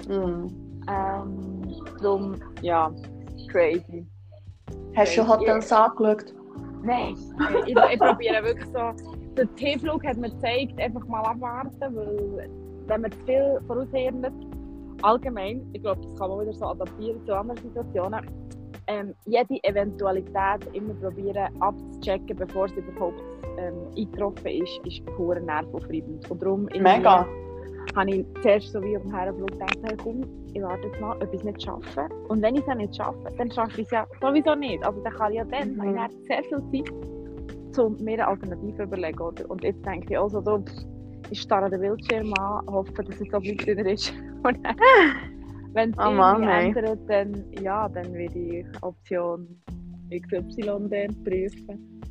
[0.08, 0.48] Hm.
[0.88, 1.62] Ähm,
[2.02, 2.92] darum, ja,
[3.52, 4.08] crazy.
[4.96, 6.34] Hast du schon Hotels angeschaut?
[6.84, 7.16] Nein,
[7.66, 8.94] ich, ich probiere wirklich so.
[9.36, 12.50] Der T-Flug hat mir gezeigt, einfach mal abwarten, weil
[12.88, 14.28] wenn man zu viel voraushirnt,
[15.04, 18.22] allgemein, ich glaube, das kann man wieder so adaptieren zu anderen Situationen,
[18.88, 23.22] ähm, jede Eventualität immer probieren abzuchecken, bevor sie überhaupt
[23.58, 26.30] ähm, eingetroffen ist, ist pure nervaufreibend.
[26.32, 27.28] Und darum Mega.
[27.96, 30.22] habe ich zuerst so wie auf dem Herrenflug gedacht, hey, komm,
[30.54, 32.10] ich warte jetzt mal, ob ich es nicht schaffe.
[32.30, 34.84] Und wenn ich es ja nicht schaffe, dann schaffe ich es ja sowieso nicht.
[34.84, 35.90] Also dann kann ich ja dann, Mhm.
[35.90, 39.20] ich dann sehr viel Zeit, um mir eine Alternative zu überlegen.
[39.22, 39.50] Oder?
[39.52, 40.86] Und jetzt denke ich also so, pff,
[41.32, 44.14] ich starre den Bildschirm an, hoffe, dass es so wie er ist.
[44.44, 44.76] Und dann,
[45.74, 46.68] wenn es Oh Mann, ey.
[46.68, 49.48] ändert, dann, ja, dann werde ich Option
[50.12, 52.02] XY prüfen.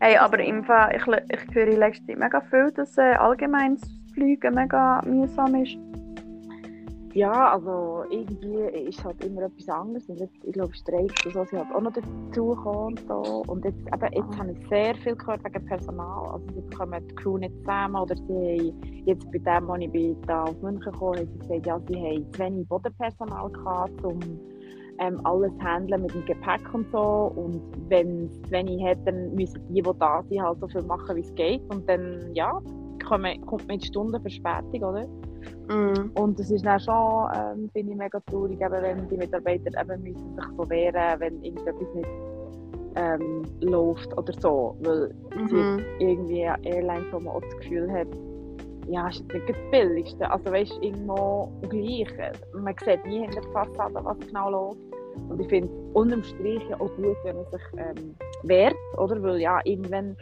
[0.00, 4.54] Hey, aber im Fall, ich, ich höre Zeit mega viel, dass äh, allgemein das Fliegen
[4.54, 5.76] mega mühsam ist.
[7.14, 10.08] Ja, also irgendwie ist halt immer etwas anderes.
[10.08, 13.42] Und jetzt, ich glaube, Streiks und so sind halt auch noch dazugekommen und so.
[13.46, 16.26] Und jetzt, eben, jetzt habe ich sehr viel gehört wegen Personal.
[16.32, 19.92] Also sie bekommen die Crew nicht zusammen oder sie haben jetzt bei dem, als ich
[19.92, 24.04] bin, da auf München kam, haben sie gesagt, ja, sie haben zu wenig Bodenpersonal gehabt,
[24.04, 24.18] um
[24.98, 27.32] ähm, alles zu handeln mit dem Gepäck und so.
[27.36, 30.82] Und wenn es zu wenig hat, dann müssen die, die da sind, halt so viel
[30.82, 31.62] machen, wie es geht.
[31.72, 32.60] Und dann, ja,
[33.06, 35.06] kommen- kommt man in Stundenverspätung, oder?
[35.68, 36.10] Mm.
[36.14, 40.02] Und es ist dann schon, ähm, finde ich, mega traurig, eben, wenn die Mitarbeiter eben
[40.02, 42.08] müssen sich so wehren, wenn irgendetwas nicht
[42.96, 44.76] ähm, läuft oder so.
[44.80, 45.80] Weil Mhm.
[45.98, 48.08] irgendwie eine Airline, wo man auch das Gefühl hat,
[48.86, 50.30] ja, ist jetzt nicht das Billigste.
[50.30, 52.08] Also weißt du, irgendwo gleich.
[52.52, 54.78] Man sieht nie hinter der Fassade, was genau läuft.
[55.28, 59.22] Und ich finde es unterm Strich ja auch gut, wenn man sich ähm, wehrt, oder?
[59.22, 60.16] Weil ja, irgendwann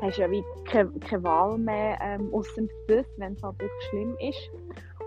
[0.00, 3.82] hast du ja wie keine, keine Wahl mehr, ähm, außer das, wenn es halt wirklich
[3.88, 4.50] schlimm ist.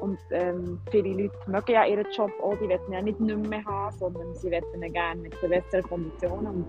[0.02, 3.64] Und ähm, viele Leute mögen ja ihren Job auch, die wollen ja nicht nicht mehr
[3.66, 6.48] haben, sondern sie wollen ihn gerne mit besseren Konditionen.
[6.48, 6.66] Und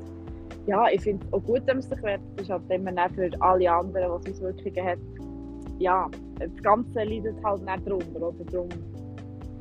[0.67, 2.21] ja, ich finde es auch gut, wenn man sich wehrt.
[2.37, 4.99] Es ist halt immer dann für alle anderen, was Auswirkungen hat.
[5.79, 8.45] Ja, das Ganze leidet halt nicht drunter, oder?
[8.51, 8.69] Drum,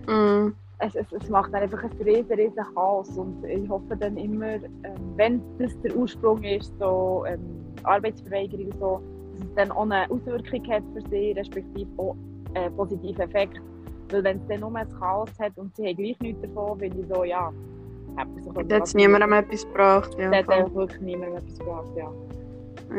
[0.07, 0.53] Mm.
[0.79, 4.53] es, es, es macht dann einfach ein riesen, riesen Chaos und ich hoffe dann immer,
[4.53, 7.39] ähm, wenn das der Ursprung ist, so ähm,
[7.83, 9.01] Arbeitsverweigerung so,
[9.33, 12.15] dass es dann auch eine Auswirkung hat für sie, respektive auch
[12.57, 13.59] einen positiven Effekt.
[14.11, 16.99] Weil wenn es dann nur ein Chaos hat und sie haben gleich nichts davon, bin
[16.99, 17.51] ich so, ja,
[18.17, 18.27] hat
[18.83, 20.15] es niemandem etwas gebracht.
[20.17, 22.11] Ja, hat einfach wirklich niemand etwas gebracht, ja.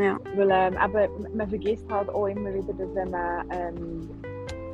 [0.00, 0.18] ja.
[0.36, 4.10] Weil ähm, eben, man vergisst halt auch immer wieder, dass wenn man ähm,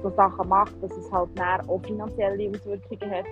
[0.02, 3.24] so Sachen macht, dass es halt dann auch finanzielle Auswirkungen hat.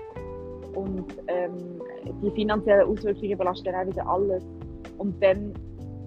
[0.75, 1.81] Und ähm,
[2.23, 4.45] die finanziellen Auswirkungen belasten dann auch wieder alles.
[4.97, 5.53] Und dann,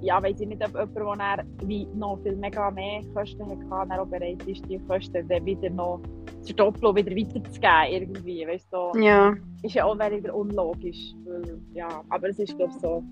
[0.05, 3.99] ja, weiß ich nicht, ob jemand, der wie noch viel mega mehr Kosten hat, dann
[3.99, 5.99] auch bereit ist, die Kosten dann wieder noch
[6.41, 8.99] zu verdoppeln und wieder weiterzugeben irgendwie, weißt du.
[8.99, 9.35] Ja.
[9.63, 11.15] ist ja auch wieder unlogisch.
[11.25, 13.03] Weil, ja, aber es ist, glaube ich, so.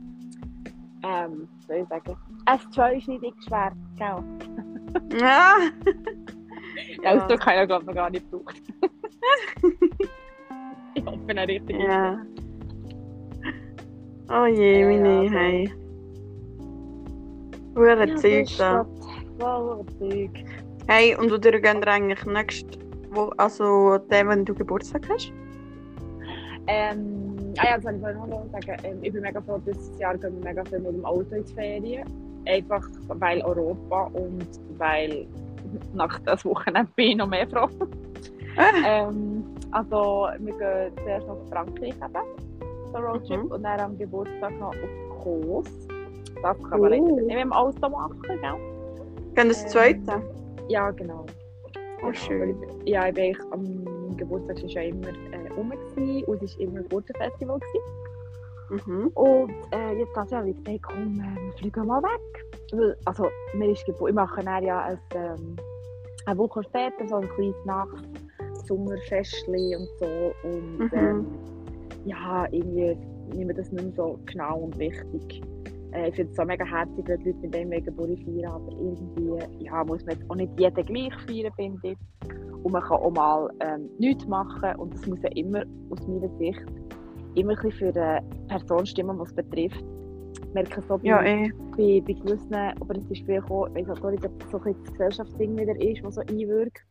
[1.03, 2.15] Ähm, soll ich sagen?
[2.45, 5.19] S2 ist nicht ich schwer, gell?
[5.19, 5.55] Ja.
[7.03, 8.59] Ja, Ausdruck habe ich glaube ich, noch gar nicht gebraucht.
[10.95, 12.19] ich hoffe, er richtig Ja.
[14.29, 15.35] Oh je, meine, ja, so.
[15.35, 15.82] hey.
[17.75, 18.85] Hure Ja, Zeug da.
[19.39, 20.29] voll Zeug.
[20.87, 22.77] Hey, und du gehst eigentlich nächste
[23.11, 25.31] Woche, also dem, wenn du Geburtstag hast?
[26.67, 28.77] Ähm, ah ja, das wollte ich vorhin noch sagen.
[28.83, 31.43] Ähm, ich bin mega froh, dieses Jahr gehen wir mega viel mit dem Auto in
[31.45, 32.03] die Ferien.
[32.45, 35.25] Einfach weil Europa und weil
[35.93, 37.67] nach das Wochenende bin ich noch mehr froh.
[38.85, 43.51] ähm, also wir gehen zuerst nach Frankreich eben, so Roadtrip, Mhm.
[43.51, 45.65] und dann am Geburtstag noch auf Kos.
[46.43, 48.39] Das kann man leider nicht mit dem Auto machen, gell?
[49.35, 50.21] Gehen das zweite?
[50.67, 51.25] Ja, genau.
[52.05, 52.55] Oh, schön.
[52.85, 56.79] ja, ich bin eigentlich am Geburtstag ja immer äh, rum gewesen, und es war immer
[56.79, 57.59] ein gutes Festival.
[57.59, 58.83] Gewesen.
[58.85, 59.07] Mhm.
[59.13, 62.45] Und äh, jetzt ganz ehrlich, ich gesagt, komm, äh, wir fliegen mal weg.
[62.73, 65.55] Weil, also, mir ist ich mache dann ja ein, ähm,
[66.25, 68.03] eine Woche später so ein kleines Nacht
[68.67, 70.33] Sommerfestchen und so.
[70.43, 70.89] Und Mhm.
[70.93, 71.25] ähm,
[72.05, 72.97] ja, irgendwie
[73.33, 75.41] nehme das nicht mehr so genau und wichtig.
[75.93, 78.71] Äh, ich finde es so mega herzig, wenn die Leute mit dem Geburtstag feiern, aber
[78.71, 81.97] irgendwie ja, muss man jetzt auch nicht jeden gleich feiern, finde ich.
[82.63, 86.29] Und man kann auch mal ähm, nichts machen und das muss ja immer aus meiner
[86.37, 86.63] Sicht
[87.35, 89.83] immer ein bisschen für die Person stimmen, die es betrifft.
[90.47, 91.51] Ich merke so bei, Ja, eh.
[91.71, 94.75] bei, bei gewissen, aber es ist vielleicht auch, ich auch nicht, ob das so ein
[94.83, 96.83] das Gesellschaftsding wieder ist, was so einwirkt,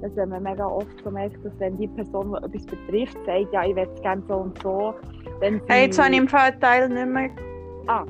[0.00, 3.52] dass wenn man mega oft so merkt, dass wenn die Person, die etwas betrifft, sagt,
[3.52, 4.94] ja, ich will es gerne so und so,
[5.40, 7.30] dann Hey, jetzt habe ich im Fall Teil nicht mehr.
[7.86, 8.04] Ah,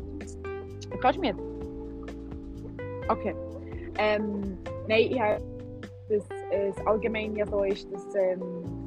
[1.01, 1.43] kannst du mir jetzt?
[3.09, 3.35] Okay.
[3.99, 5.43] Ähm, nein, ich habe,
[6.09, 8.41] dass äh, es allgemein ja so ist, dass ähm,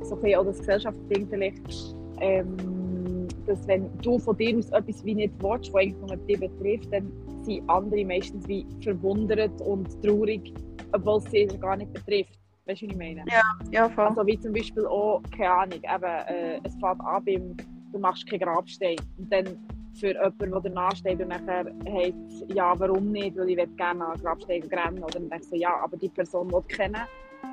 [0.03, 5.03] so ein bisschen auch das Gesellschaftsding vielleicht, ähm, dass wenn du von dir aus etwas
[5.03, 7.11] wie nicht willst, was eigentlich nur dich betrifft, dann
[7.43, 10.53] sind andere meistens wie verwundert und traurig,
[10.93, 12.39] obwohl es sie gar nicht betrifft.
[12.65, 13.23] Weißt du, was ich meine?
[13.71, 14.05] Ja, voll.
[14.05, 17.57] Also wie zum Beispiel auch, keine Ahnung, eben, äh, es fängt an beim,
[17.91, 18.97] du machst keinen Grabstein.
[19.17, 19.57] Und dann
[19.93, 24.05] für jemanden, der danach steht und nachher heisst ja, warum nicht, weil ich will gerne
[24.05, 25.03] an Grabstein rennen.
[25.03, 27.01] Oder dann denkst du, ja, aber die Person will kennen.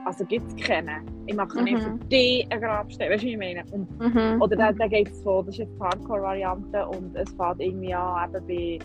[0.04, 1.00] Also gibt es kennen.
[1.26, 1.80] Ich mache nicht Mhm.
[2.00, 3.10] für dich einen Grabstein.
[3.10, 3.64] Weißt du, was ich meine?
[3.72, 4.40] Und, Mhm.
[4.42, 7.94] oder dann, dann geht es so, das ist jetzt die Hardcore-Variante und es fängt irgendwie
[7.94, 8.78] an, eben bei,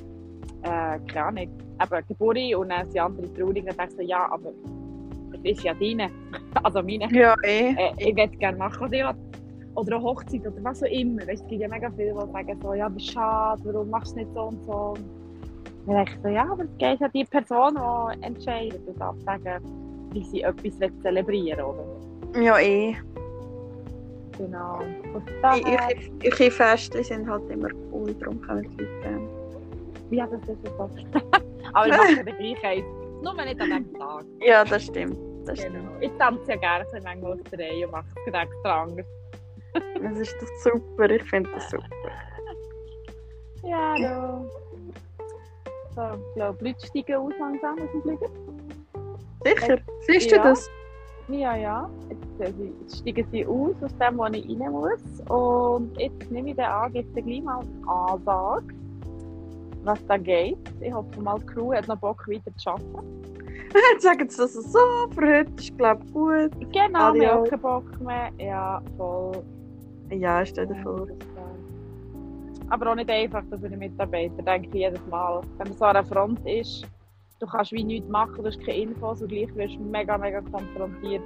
[0.69, 3.65] äh, keine Ahnung, eben Geburt und dann sind andere traurig.
[3.65, 4.51] Dann denkst du, ja, aber
[5.33, 6.09] es ist ja deine.
[6.63, 7.71] Also meine Ja, eh.
[7.73, 9.42] äh, ich würde gerne machen, was ich will.
[9.75, 11.21] Oder eine Hochzeit oder was auch immer.
[11.21, 14.19] Weißt, es gibt ja mega viele, die sagen so, ja, wie schade, warum machst du
[14.19, 14.93] nicht so und so.
[14.95, 18.99] Und dann denke ich so, ja, aber es geht ja die Person, die entscheidet und
[18.99, 19.63] darf sagen,
[20.13, 21.85] wie sie etwas zelebrieren oder?
[22.41, 22.95] Ja, eh.
[24.37, 24.79] Genau.
[26.23, 30.23] Ich Festchen sind halt immer cool, darum kommen die Leute gerne.
[30.23, 30.89] hat das jetzt so?
[31.73, 32.85] aber ich mache den gleich eins.
[33.21, 34.25] Nur nicht an diesem Tag.
[34.41, 35.17] Ja, das stimmt.
[35.45, 35.75] Das stimmt.
[35.75, 35.91] Genau.
[36.01, 39.05] Ich tanze ja gerne manchmal auf der Reihe und mache es extra anders.
[39.73, 41.87] Das ist doch super, ich finde das super.
[43.63, 44.49] Ja, du.
[45.95, 48.29] So, ich glaube, die Leute steigen aus langsam aus dem Flieger.
[49.45, 49.77] Sicher?
[50.01, 50.43] Siehst du Ja.
[50.43, 50.69] das?
[51.29, 51.89] Ja, ja.
[52.09, 55.21] Jetzt, äh, jetzt steigen sie aus, aus dem, wo ich rein muss.
[55.29, 58.65] Und jetzt nehme ich den an, gebe dir gleich mal eine Ansage,
[59.83, 60.57] was da geht.
[60.81, 63.23] Ich hoffe mal, die Crew hat noch Bock, weiter zu arbeiten.
[63.93, 64.79] Jetzt sagen sie das so,
[65.15, 66.51] für heute ist glaube ich gut.
[66.73, 68.29] Genau, wir haben keinen Bock mehr.
[68.37, 69.31] Ja, voll.
[70.09, 71.07] Ja, stell dir vor.
[72.69, 75.41] Aber auch nicht einfach für die Mitarbeiter, denke ich jedes Mal.
[75.57, 76.85] Wenn man so an der Front ist,
[77.39, 80.41] du kannst wie nichts machen, du hast keine Infos und gleich wirst du mega, mega
[80.41, 81.21] konfrontiert.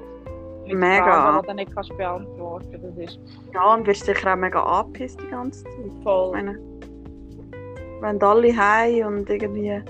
[0.66, 1.04] Mit Mega.
[1.06, 2.98] Fragen, die du nicht kannst beantworten kannst.
[2.98, 3.20] Ist
[3.54, 5.74] Ja, und wirst sicher auch mega angepisst die ganze Zeit.
[5.86, 6.32] Ich voll.
[6.34, 6.60] meine,
[8.02, 9.82] wenn alle heim und irgendwie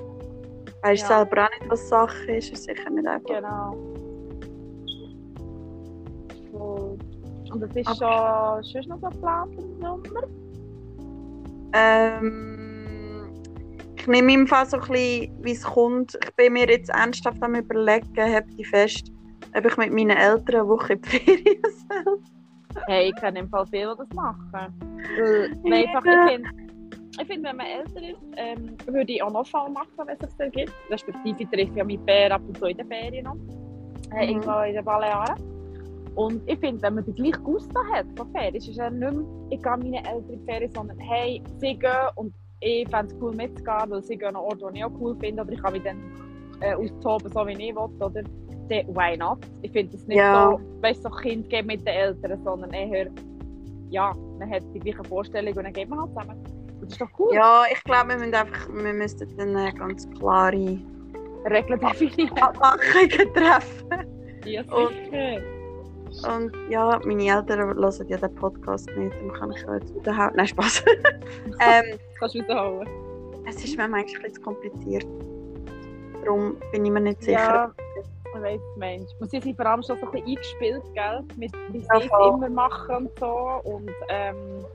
[0.84, 1.18] weißt Ja.
[1.18, 3.28] selber auch nicht, was Sache ist, ist sicher nicht einfach.
[3.28, 3.76] Genau.
[7.58, 10.22] Und das ist Aber- schon, schon noch so geplant im Sommer?
[11.74, 13.30] Ähm,
[13.98, 16.18] ich nehme im Fall so ein bisschen, wie es kommt.
[16.24, 19.12] Ich bin mir jetzt ernsthaft am überlegen, habe die fest,
[19.56, 21.62] ob ich mit meinen Eltern eine Woche in die Ferien
[22.04, 22.20] soll.
[22.86, 24.50] Hey, ich kenne im Fall viele, die das machen.
[24.52, 26.50] Weil, einfach, ich finde,
[27.20, 30.20] ich find, wenn man älter ist, ähm, würde ich auch noch Fall machen, wenn es
[30.20, 30.72] das gibt.
[30.92, 33.36] Respektive ich treffe ja meinen Bär ab und zu in den Ferien noch.
[34.16, 34.30] Äh, Mhm.
[34.30, 35.57] Irgendwo in den Balearen.
[36.18, 39.00] Und ich finde, wenn man die gleiche Gusto hat von Ferien, ist es ja nicht
[39.00, 43.14] mehr, ich gehe meine Eltern in die Ferien, sondern hey, sie gehen und ich fände
[43.14, 45.52] es cool mitzugehen, weil sie gehen an einen Ort, den ich auch cool finde, oder
[45.52, 46.02] ich kann mich dann
[46.62, 48.10] äh, austoben, so wie ich will, oder?
[48.10, 48.26] Dann,
[48.96, 49.38] why not?
[49.62, 50.50] Ich finde es nicht Ja.
[50.54, 53.12] so, weißt du, so Kind geben mit den Eltern, sondern eher,
[53.92, 56.44] ja, man hat die gleiche Vorstellung und dann geht man halt zusammen.
[56.82, 57.36] Das ist doch cool.
[57.36, 60.80] Ja, ich glaube, wir, müssen einfach, wir müssten dann eine ganz klare
[61.46, 62.38] Regeln definieren.
[62.40, 63.88] Abmachungen treffen.
[64.46, 64.78] Ja, sicher.
[64.78, 65.57] Und
[66.70, 69.16] ja, meine Eltern hören ja den Podcast nicht.
[69.16, 70.34] Dann kann ich jetzt wiederhauen.
[70.36, 70.84] Nein, Spaß.
[71.60, 72.88] ähm, Kannst du wiederholen?
[73.48, 75.08] es ist mir manchmal ein bisschen zu kompliziert.
[76.24, 77.40] Darum bin ich mir nicht sicher.
[77.40, 77.72] Ja,
[78.36, 79.10] ich weiss, Mensch.
[79.20, 81.24] Und sie sind vor allem schon so ein bisschen eingespielt, gell?
[81.38, 82.36] Mit, wie sie Ja, es voll.
[82.36, 83.62] immer machen und so.
[83.64, 84.66] Und ähm,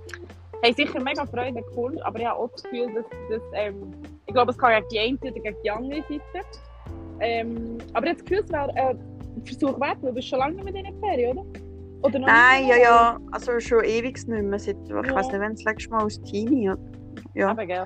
[0.64, 3.92] haben sicher mega Freude an Kunst, aber ich habe auch das Gefühl, dass, dass ähm,
[4.26, 6.46] ich glaube, es kann gegen die eine oder gegen die andere Seite.
[7.20, 8.94] Ähm, aber habe das Gefühl, es wäre äh,
[9.45, 11.47] Versuch wert, weil du bist schon lange nicht mit in der Ferien, oder?
[12.03, 13.18] Oder Nein, ja, ja.
[13.31, 14.59] Also schon ewig nicht mehr.
[14.59, 14.97] Seit, ich Ja.
[15.14, 16.71] weiß nicht, wenn das letzte Mal aus Teenie.
[16.71, 16.79] oder-
[17.35, 17.51] Ja.
[17.51, 17.85] Aber, gell?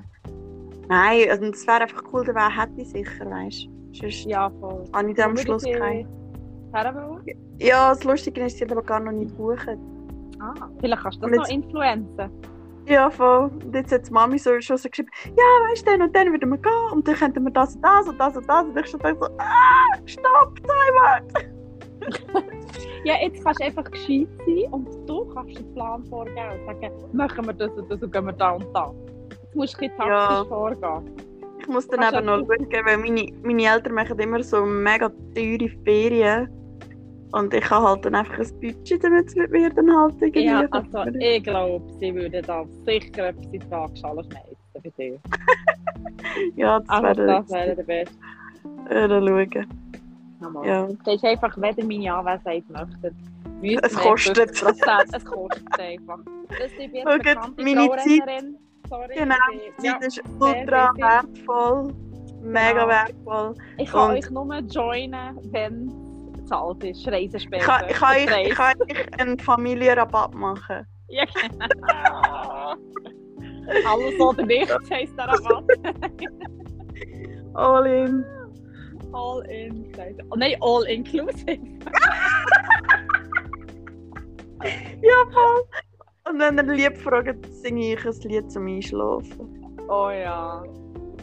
[0.89, 3.69] Nein, also es wäre einfach cool, der wäre happy sicher, weißt
[4.01, 4.07] du.
[4.29, 4.85] Ja, voll.
[4.93, 6.07] habe ich am Schluss keinen.
[7.59, 9.67] Ja, das Lustige ist, sie hat aber gar noch nicht gebucht.
[10.39, 12.31] Ah, vielleicht kannst du das noch influenzen.
[12.87, 13.51] Ja, voll.
[13.65, 16.31] Und jetzt hat die Mami so, schon so geschrieben, ja, weißt du, dann und dann
[16.33, 18.65] würden wir gehen und dann könnten wir das und das und das und das.
[18.65, 21.45] Und ich schon dachte so, ah, stopp, Timer!
[23.05, 26.93] Ja, jetzt kannst du einfach gescheit sein und du kannst den Plan vorgeben und sagen,
[27.13, 28.93] machen wir das und das und gehen wir da und da.
[29.31, 30.27] Jetzt musst du ein bisschen Ja.
[30.29, 31.17] taktisch vorgehen.
[31.59, 34.65] Ich muss dann Kannst eben du- noch schauen, weil meine, meine Eltern machen immer so
[34.65, 36.49] mega teure Ferien.
[37.33, 40.45] Und ich habe halt dann einfach ein Budget, damit sie mit mir dann halt irgendwie...
[40.47, 45.19] Ja, also ich glaube, sie würden da sicher etwas in die Waagschale schmeißen bei dir.
[46.57, 48.15] ja, das Also wäre das wäre der Beste.
[48.91, 49.67] äh, schauen.
[50.41, 50.67] Nochmal.
[50.67, 50.89] Ja.
[51.05, 53.15] Das ist einfach, wenn ihr meine Anwesenheit möchtet.
[53.83, 54.37] Es kostet.
[54.51, 55.17] 50%.
[55.17, 56.19] Es kostet einfach.
[56.49, 58.57] Das ist jetzt Schaut, bekannte meine Frauenrennerin.
[58.89, 59.15] Sorry.
[59.17, 59.35] Genau,
[59.83, 61.93] Die ja, Zeit ist ultra wertvoll.
[62.43, 62.89] Mega Genau.
[62.89, 63.55] wertvoll.
[63.79, 65.91] ich kann und- euch nur joinen, wenn
[66.47, 67.07] bezahlt ist.
[67.07, 67.65] Ich später.
[67.65, 70.87] kann, ich kann, ich kann euch einen Familienrabatt machen.
[71.09, 71.67] Ja, genau.
[73.87, 75.65] Alles oder nichts heisst der Rabatt.
[77.55, 78.25] All in.
[79.13, 79.93] All in.
[80.31, 81.59] Oh nein, all inclusive.
[85.03, 85.63] Ja, voll.
[86.29, 89.77] Und wenn ihr lieb fragt, singe ich ein Lied zum Einschlafen.
[89.89, 90.65] Oh ja.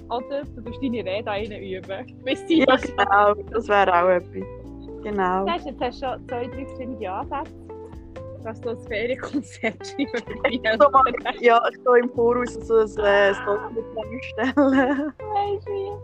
[0.10, 2.24] Oder du tust deine Rede rein üben.
[2.24, 3.34] Bis die Ja, genau.
[3.52, 4.46] Das wäre auch etwas.
[5.04, 5.46] Genau.
[5.46, 7.52] Sagst, jetzt hast du schon zwei, drei verschiedene Ansätze.
[8.44, 9.96] Dass du ein Ferienkonzept
[10.92, 14.54] mal, ja, ich kann im Voraus so ein äh, Story stellen.
[14.56, 16.00] Weisst du?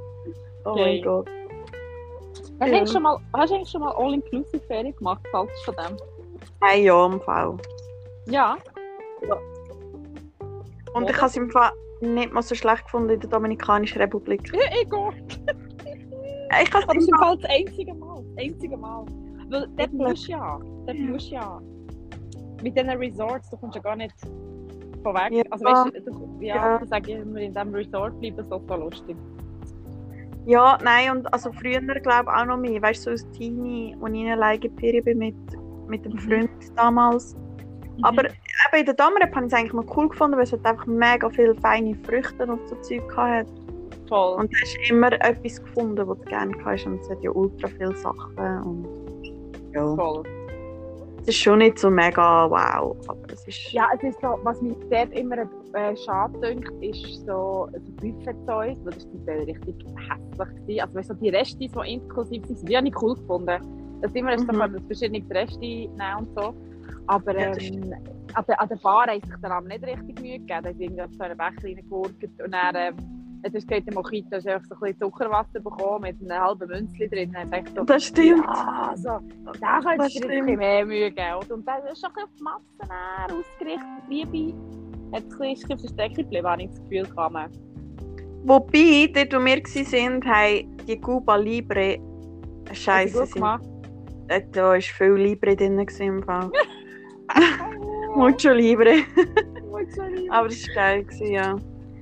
[0.65, 0.81] Oh Okay.
[0.95, 1.29] mein Gott.
[1.29, 2.77] Hast du Ja.
[2.77, 5.97] eigentlich schon mal, hast du eigentlich schon mal All-Inclusive Ferien gemacht, falls von dem?
[6.61, 7.57] Hey, ja, im Fall.
[8.27, 8.57] Ja.
[10.93, 11.17] Und ich Oder?
[11.17, 14.49] habe es im Fall nicht mal so schlecht gefunden in der Dominikanischen Republik.
[14.53, 15.68] Ja, ich gehe.
[16.61, 17.37] Ich habe Das ist im Fall...
[17.37, 18.23] Das einzige Mal.
[18.35, 19.05] Das einzige Mal.
[19.49, 20.59] Weil dort musst du ja.
[20.85, 21.61] Dort musst ja.
[22.61, 24.13] Mit diesen Resorts, du kommst ja gar nicht
[25.03, 25.31] von weg.
[25.31, 25.43] Ja.
[25.49, 26.79] Also weißt du, du- ja, Ja.
[26.79, 26.85] ja.
[26.85, 29.15] sage ich immer, in diesem Resort bleiben, so so lustig.
[30.45, 32.81] Ja, nein, und also früher glaube ich auch noch mehr.
[32.81, 35.35] Weißt du, so als Teenie, als ich in einer Ferien bin mit,
[35.87, 36.19] mit dem Mhm.
[36.19, 37.35] Freund damals.
[38.01, 40.65] Aber eben in der Dammerep habe ich es eigentlich noch cool gefunden, weil es hat
[40.65, 43.51] einfach mega viele feine Früchte und so Zeug gehabt.
[44.09, 44.39] Voll.
[44.39, 46.85] Und du hast immer etwas gefunden, was du gerne hast.
[46.85, 48.37] Und es hat ja ultra viele Sachen.
[48.37, 48.87] Und
[49.73, 50.23] ja, voll.
[51.21, 52.97] es ist schon nicht so mega wow.
[53.07, 53.71] Aber es ist.
[53.71, 55.37] Ja, es ist so, was mich dort immer
[55.73, 59.75] äh, schade dünkt, ist so ein Buffet-Zeug, weil das Teil richtig
[60.09, 60.85] hässlich war.
[60.85, 63.61] Also weißt du, die Reste, die inklusiv sind, die habe ich cool gefunden.
[64.01, 64.73] Dass immer hast du Mhm.
[64.73, 64.85] mhm.
[64.87, 66.53] verschiedene Reste nehmen und so.
[67.07, 67.93] Aber Ja, das ähm,
[68.33, 70.47] an, der, an der Bar haben sich dann nicht richtig Mühe gegeben.
[70.47, 73.93] Da haben sie irgendwie so einen Becher reingewurgt und dann ähm, hat er gesagt, der
[73.93, 77.35] Mojito hast einfach so ein bisschen Zuckerwasser bekommen mit einem halben Münzli drin.
[77.51, 78.45] Ich so, Das stimmt.
[78.45, 79.19] ja, also,
[79.59, 81.35] da könntest du dir ein bisschen mehr Mühe geben.
[81.49, 84.09] Und dann ist schon ein bisschen auf die Masse näher ausgerichtet.
[84.09, 84.53] Liebe
[85.13, 87.07] hat ein bisschen Strecke geblieben, habe ich das Gefühl.
[87.31, 87.49] Man.
[88.43, 91.97] Wobei, dort wo wir waren, haben die Cuba Libre
[92.71, 93.65] Scheiße gemacht?
[94.51, 96.51] Da war viel Libre drin im Fall.
[98.15, 99.03] Mucho Libre.
[100.29, 101.55] Aber es war geil, ja.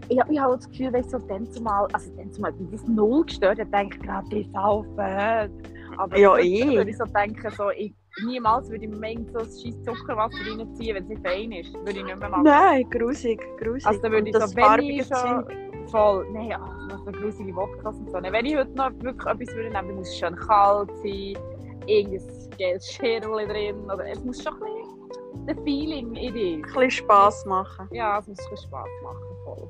[0.09, 2.87] Ich, ich habe das Gefühl, wenn ich so dann zumal, also dann zumal, wenn das
[2.87, 5.67] null gestört hat, denke ich gerade, die saufen.
[5.97, 6.75] Aber Ja, eh.
[6.77, 7.93] würde ich so denken, so, ich,
[8.25, 11.73] niemals würde ich mir so ein scheiß Zuckerwasser reinziehen, wenn es nicht fein ist.
[11.73, 12.43] Würde ich nicht mehr machen.
[12.43, 13.85] Nein, grusig, grusig.
[13.87, 15.89] Also dann würde Und ich das so, wenn ich schon Zeug.
[15.91, 18.17] voll, nein, ach, was so grusige Wodkas und so.
[18.21, 21.37] Wenn ich heute noch wirklich etwas würde nehmen, dann muss es schon kalt sein,
[21.85, 26.55] irgendein geiles Scherli drin, oder es muss schon ein bisschen ein Feeling in dir.
[26.55, 27.87] Ein bisschen Spass machen.
[27.91, 29.69] Ja, es muss ein bisschen Spass machen, voll.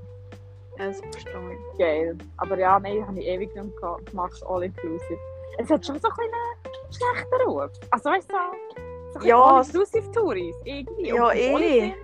[0.77, 1.33] Das verstehe
[1.73, 1.77] ich.
[1.79, 2.17] Geil.
[2.37, 5.17] Aber ja, nein, habe ich ewig nicht gemacht, all inclusive.
[5.57, 7.71] Es hat schon so ein bisschen einen schlechten Ruf.
[7.91, 11.07] Also weißt du, so, Ja, all es- inclusive Touris, irgendwie.
[11.09, 11.53] Ja, eh.
[11.55, 11.95] finde,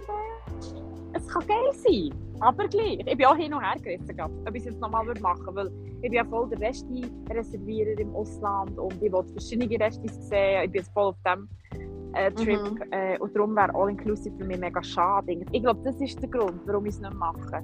[1.13, 2.99] Es kann geil sein, aber gleich.
[3.05, 5.71] Ich bin auch hin und her gerissen, ob ich es jetzt nochmal machen würde, weil
[5.95, 10.63] ich bin ja voll der Resti-Reservierer im Ausland und ich wollte verschiedene Restis sehen.
[10.65, 11.47] Ich bin jetzt voll auf dem
[12.15, 12.59] äh, Trip.
[12.59, 12.81] Mhm.
[12.91, 15.31] Äh, und darum wäre All-Inclusive für mich mega schade.
[15.51, 17.63] Ich glaube, das ist der Grund, warum ich es nicht mache.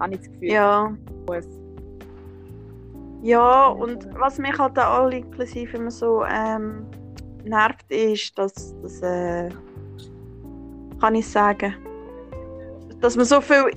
[0.00, 0.50] Habe ich das Gefühl.
[0.50, 0.96] Ja.
[1.26, 1.46] Muss.
[3.22, 6.86] Ja, und was mich halt auch all inklusive immer so ähm,
[7.44, 9.48] nervt, ist, dass, dass äh,
[11.00, 11.74] kann ich sagen,
[13.00, 13.70] dass man so viel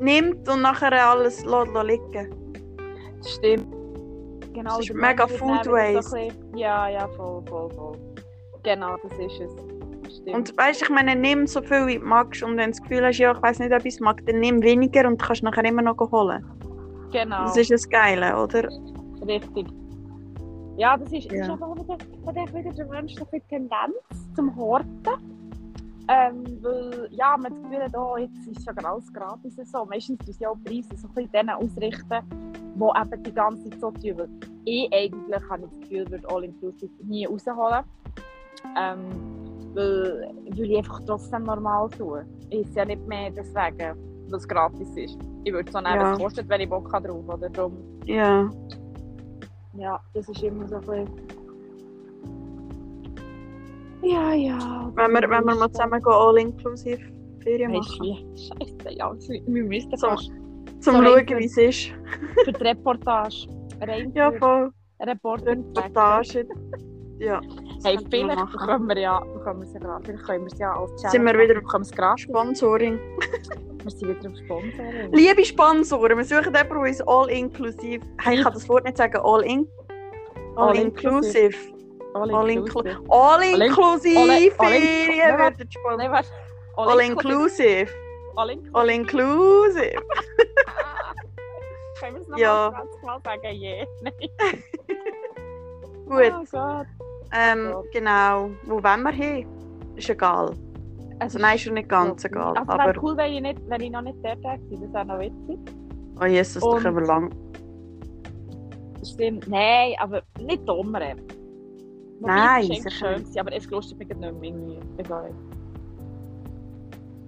[0.00, 2.34] nimmt und nachher alles lässt, liegen.
[3.18, 3.66] Das stimmt.
[4.52, 6.28] Genau, Das ist mega Food Waste.
[6.54, 7.96] Ja, ja, voll, voll, voll.
[8.62, 9.71] Genau, das ist es.
[10.22, 10.36] Stimmt.
[10.36, 12.82] Und weißt du, ich meine, nimm so viel wie du magst und wenn du das
[12.82, 15.42] Gefühl hast, ja, ich weiß nicht, ob ich es mag, dann nimm weniger und kannst
[15.42, 16.44] nachher immer noch holen.
[17.12, 17.42] genau.
[17.44, 18.68] Das ist das Geile, oder?
[19.26, 19.66] Richtig.
[20.76, 21.52] Ja, das ist, das ist Ja.
[21.52, 24.88] einfach wieder, hat der Mensch so eine Tendenz zum Horten.
[26.08, 29.84] Ähm, weil, ja, man das Gefühl hat, oh, jetzt ist ja alles gratis so.
[29.84, 32.22] Meistens tun sie auch Preise so ein bisschen denen ausrichten,
[32.74, 34.18] die eben die ganze Zeit so tun.
[34.18, 34.28] Weil
[34.64, 37.84] ich eigentlich, habe ich das Gefühl, würde All-Inclusive nie rausholen.
[38.76, 39.00] Ähm,
[39.74, 41.88] weil, ich einfach trotzdem normal.
[42.50, 43.96] Ich ist ja nicht mehr deswegen,
[44.28, 45.18] weil es gratis ist.
[45.44, 46.12] Ich würde es auch nehmen, Ja.
[46.12, 47.24] es kostet, wenn ich Bock habe drauf.
[47.28, 47.48] Oder?
[47.50, 48.50] Darum, Ja.
[49.74, 51.08] ja, das ist immer so ein bisschen...
[54.02, 54.90] Ja, ja.
[54.96, 56.98] Wenn wir, wenn wir mal zusammen gehen, all-inclusive
[57.42, 58.36] Ferien Hey, machen.
[58.36, 59.12] Scheiße, ja,
[59.46, 60.08] wir müssen So.
[60.08, 60.30] fast
[60.80, 61.92] Zum so schauen, wie es ist.
[62.44, 63.46] für die Reportage.
[63.80, 64.70] Rein Ja, voll.
[65.00, 65.64] Reporting.
[65.76, 66.46] Reportage.
[67.18, 67.40] Ja.
[67.84, 70.00] Hey, vielleicht bekommen wir ja, bekommen wir es ja.
[70.02, 72.20] Vielleicht können wir es ja als Challenge Sind wir wieder- bekommen es.
[72.22, 73.00] Sponsoring.
[73.82, 75.12] Wir sind wieder auf Sponsoring.
[75.12, 78.04] Liebe Sponsoren, wir suchen jemanden, der uns all-inclusive...
[78.20, 79.16] Hey, ich kann das Wort nicht sagen.
[79.16, 79.66] All-in...
[80.56, 81.56] All-inclusive.
[82.14, 83.00] All-inclusive.
[83.08, 85.40] All-inclusive Ferien.
[85.40, 86.28] All-inclusive.
[86.76, 87.88] All-inclusive.
[88.74, 90.02] All-inclusive.
[91.98, 92.70] Können wir es noch Ja.
[92.72, 93.60] 20 Mal sagen?
[93.60, 93.86] Yeah.
[94.02, 94.14] Nein.
[96.06, 96.32] Gut.
[96.36, 96.86] Oh Gott.
[97.32, 97.82] Ähm, Ja.
[97.92, 98.50] genau.
[98.64, 99.46] Wo wollen wir hin?
[99.96, 100.54] Ist egal.
[101.18, 102.56] Also nein, ist schon nicht ganz egal.
[102.56, 104.58] Also wäre Aber, cool, wenn ich, nicht, wenn ich noch nicht dort wäre.
[104.70, 105.58] Das wäre noch witzig.
[106.20, 107.30] oh Jesus, das Und- können wir lang.
[109.04, 109.48] Stimmt.
[109.48, 111.00] Nein, aber nicht dummer.
[111.00, 111.16] Nein,
[112.62, 114.78] es war sicher schön, gewesen, aber es lustet mich nicht mehr irgendwie.
[114.98, 115.30] Egal.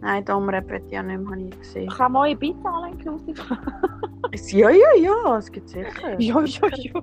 [0.01, 1.89] Nein, Domrep wird ja nicht mehr, habe ich gesehen.
[1.89, 3.43] Kann man euch bitte alle inklusive?
[4.51, 5.87] Ja, ja, ja, es gibt sicher.
[6.19, 7.03] ja, ja, ja.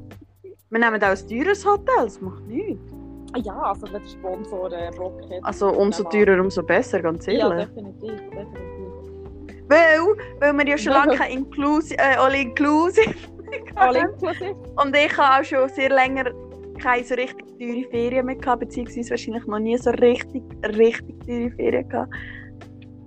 [0.69, 2.90] Wir nehmen auch ein teures Hotel, das macht nichts.
[3.37, 5.43] Ja, also wenn der Sponsor äh, Bock hat.
[5.43, 7.67] Also umso teurer, umso besser, ganz Ja, ehrlich.
[7.67, 9.67] definitiv, definitiv.
[9.67, 9.99] weil,
[10.39, 13.15] weil wir ja schon lange kein Inclusive, äh, All-Inclusive
[13.51, 14.55] inklusive?
[14.75, 16.31] Und ich habe auch schon sehr länger
[16.79, 20.43] keine so richtig teure Ferien mehr gehabt, beziehungsweise wahrscheinlich noch nie so richtig,
[20.77, 22.13] richtig teure Ferien gehabt.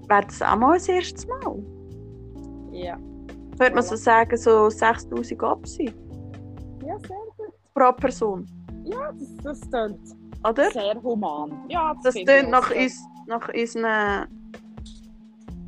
[0.09, 1.57] Wäre das auch mal das erste Mal?
[2.73, 2.97] Ja.
[3.59, 5.85] Würde man so sagen, so 6000 Absi
[6.87, 7.55] Ja, sehr gut.
[7.75, 8.47] pro Person,
[8.85, 10.01] Ja, das, das klingt
[10.49, 10.71] oder?
[10.71, 11.53] sehr human.
[11.69, 12.75] Ja, Das ich tönt nach so.
[12.79, 14.27] uns, nach unseren...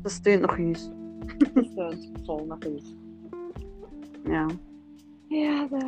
[0.03, 0.91] Das tönt nach uns,
[1.39, 2.95] Das klingt voll nach uns.
[4.29, 4.47] ja.
[5.29, 5.79] Ja, da.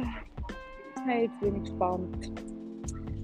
[1.05, 2.31] Hey, jetzt bin ich gespannt.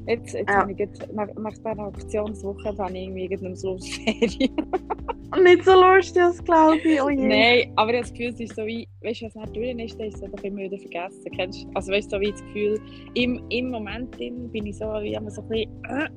[0.08, 0.64] Jetzt, jetzt Ja.
[0.64, 4.56] bin ich jetzt, nach, nach dieser Aktionswoche dann irgendwie irgendeine Schlussferien.
[5.36, 7.28] Und nicht so lustig, das glaube ich, oh je.
[7.28, 9.80] Nein, aber ich habe das Gefühl, es ist so wie, weißt du, was nicht drin
[9.80, 11.26] ist, dann ist es einfach immer wieder vergessen.
[11.36, 11.68] Kennst?
[11.74, 12.80] Also weißt du, so wie das Gefühl,
[13.16, 16.08] im, im Moment drin bin ich so wie immer so ein bisschen, äh.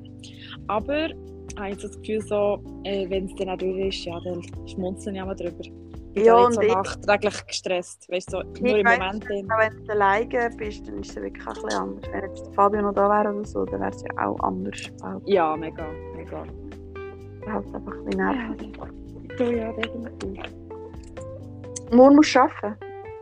[0.67, 4.19] aber ich habe jetzt das Gefühl so, äh, wenn es dann auch durch ist, ja,
[4.23, 5.63] dann schmunzeln ich auch mal drüber.
[6.13, 9.25] Bin Ja, ja, und nicht ich- so nachträglich gestresst, weißt du, so, nur im Moment
[9.29, 9.47] wenn
[9.85, 12.05] du alleine bist, dann ist es wirklich ein bisschen anders.
[12.11, 14.81] Wenn jetzt Fabio noch da wäre oder so, dann wäre es ja auch anders.
[15.03, 16.43] Auch Ja, mega, mega.
[17.47, 18.71] halt einfach ein bisschen nervig.
[19.37, 20.39] Du ja, definitiv.
[21.91, 22.75] Morgen musst du arbeiten.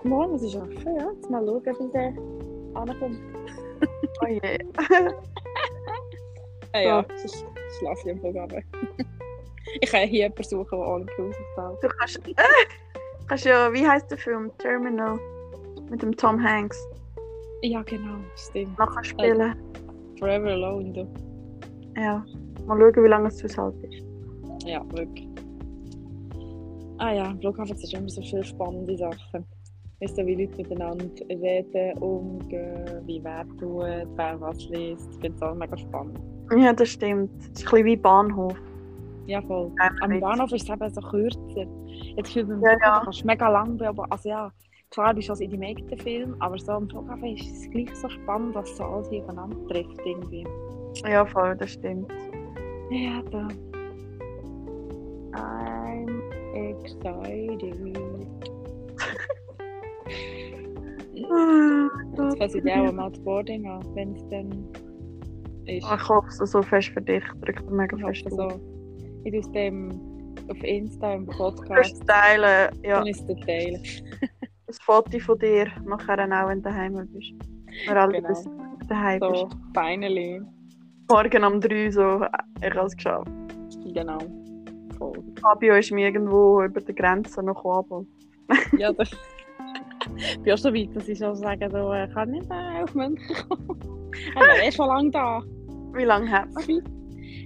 [0.03, 1.11] Morgen muss ich arbeiten, ja.
[1.11, 2.13] Jetzt mal schauen, wie der
[2.81, 3.19] ankommt.
[4.21, 4.39] Oh je.
[6.73, 7.05] Ah, ja,
[7.79, 8.61] schlafe ich einfach aber.
[9.81, 11.83] ich kann hier jemanden suchen, der all inclusive zahlt.
[11.83, 12.33] Du kannst, äh,
[13.27, 14.51] kannst ja, wie heißt der Film?
[14.59, 15.19] Terminal.
[15.89, 16.77] Mit dem Tom Hanks.
[17.61, 18.77] Ja, genau, stimmt.
[18.77, 19.55] Nachher spielen.
[20.19, 21.07] Forever Alone, du.
[21.99, 22.23] Ja.
[22.65, 24.03] Mal schauen, wie lange es aushält ist.
[24.65, 25.27] Ja, wirklich.
[26.99, 29.45] Ah ja, im Flughafen sind immer so viele spannende Sachen.
[29.99, 35.09] Weißt du, wie Leute miteinander reden, umgehen, wie wer tut, wer was liest.
[35.13, 36.19] Ich finde es auch mega spannend.
[36.55, 37.31] Ja, das stimmt.
[37.39, 38.55] Es ist ein bisschen wie Bahnhof.
[39.27, 39.71] Ja, voll.
[39.81, 41.65] Ähm, Am Bahnhof ist es eben so kürzer.
[42.15, 44.11] Jetzt fühlt man Ja, ja, kannst mega lang beobachten.
[44.11, 44.51] Also ja,
[44.89, 47.93] klar bist du also in die meisten Filmen, aber so am Flughafen ist es gleich
[47.93, 50.47] so spannend, was so alles hier aufeinander trifft irgendwie.
[51.05, 52.11] Ja, voll, das stimmt.
[52.89, 53.47] Ja, da.
[55.33, 56.21] I'm
[56.53, 57.75] excited.
[61.13, 64.49] Jetzt passe ich auch mal das Boarding an, wenn es dann
[65.65, 65.85] ist.
[65.85, 67.23] Ich hoffe so fest für dich.
[67.41, 68.76] Drückt dir mega fest so.
[69.23, 69.91] Tue es dem
[70.49, 71.67] auf Insta im Podcast.
[71.99, 73.81] kannst teilen, ja, Dann ist es teilen.
[73.81, 77.33] ein Foto von dir, nachher auch, wenn du daheim bist.
[77.87, 78.33] Wenn alle Genau.
[78.87, 79.57] daheim So, bist.
[79.75, 80.41] finally.
[81.09, 82.25] Morgen um 3 so,
[82.61, 83.29] ich habe es geschafft.
[83.93, 84.17] Genau.
[84.97, 85.23] Voll.
[85.41, 88.07] Fabio ist mir irgendwo über die Grenze noch gekommen.
[88.77, 89.11] Ja, das.
[90.15, 92.93] Ich bin auch so weit, dass ich schon sagen so, ich kann nicht äh, auf
[92.95, 94.11] München kommen.
[94.35, 95.41] Er ist schon lange da.
[95.93, 96.63] Wie lange hat man?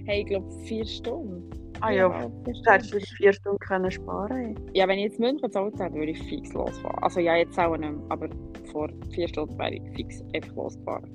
[0.06, 1.50] Hey, ich glaube vier Stunden.
[1.82, 2.92] Ah ja, du hättest Stunden.
[3.04, 4.54] wieder vier Stunden können sparen.
[4.72, 6.98] Ja, wenn ich jetzt München gezahlt hätte, würde ich fix losfahren.
[7.02, 8.28] Also ja, jetzt auch nicht mehr, aber
[8.72, 11.10] vor vier Stunden wäre ich fix einfach losgefahren.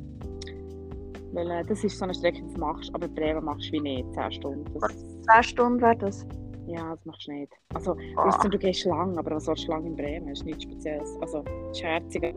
[1.33, 3.79] Weil äh, das ist so eine Strecke, die du machst, aber Bremen machst du wie
[3.81, 4.65] nicht, 10 Stunden.
[4.79, 4.93] Das,
[5.35, 6.25] 10 Stunden wäre das.
[6.67, 7.53] ja, das machst du nicht.
[7.73, 8.27] Also, Ah.
[8.29, 10.27] ausser du gehst lang, aber was sollst du lang in Bremen?
[10.29, 11.17] Das ist nichts Spezielles.
[11.21, 11.43] Also,
[11.73, 12.33] scherziger.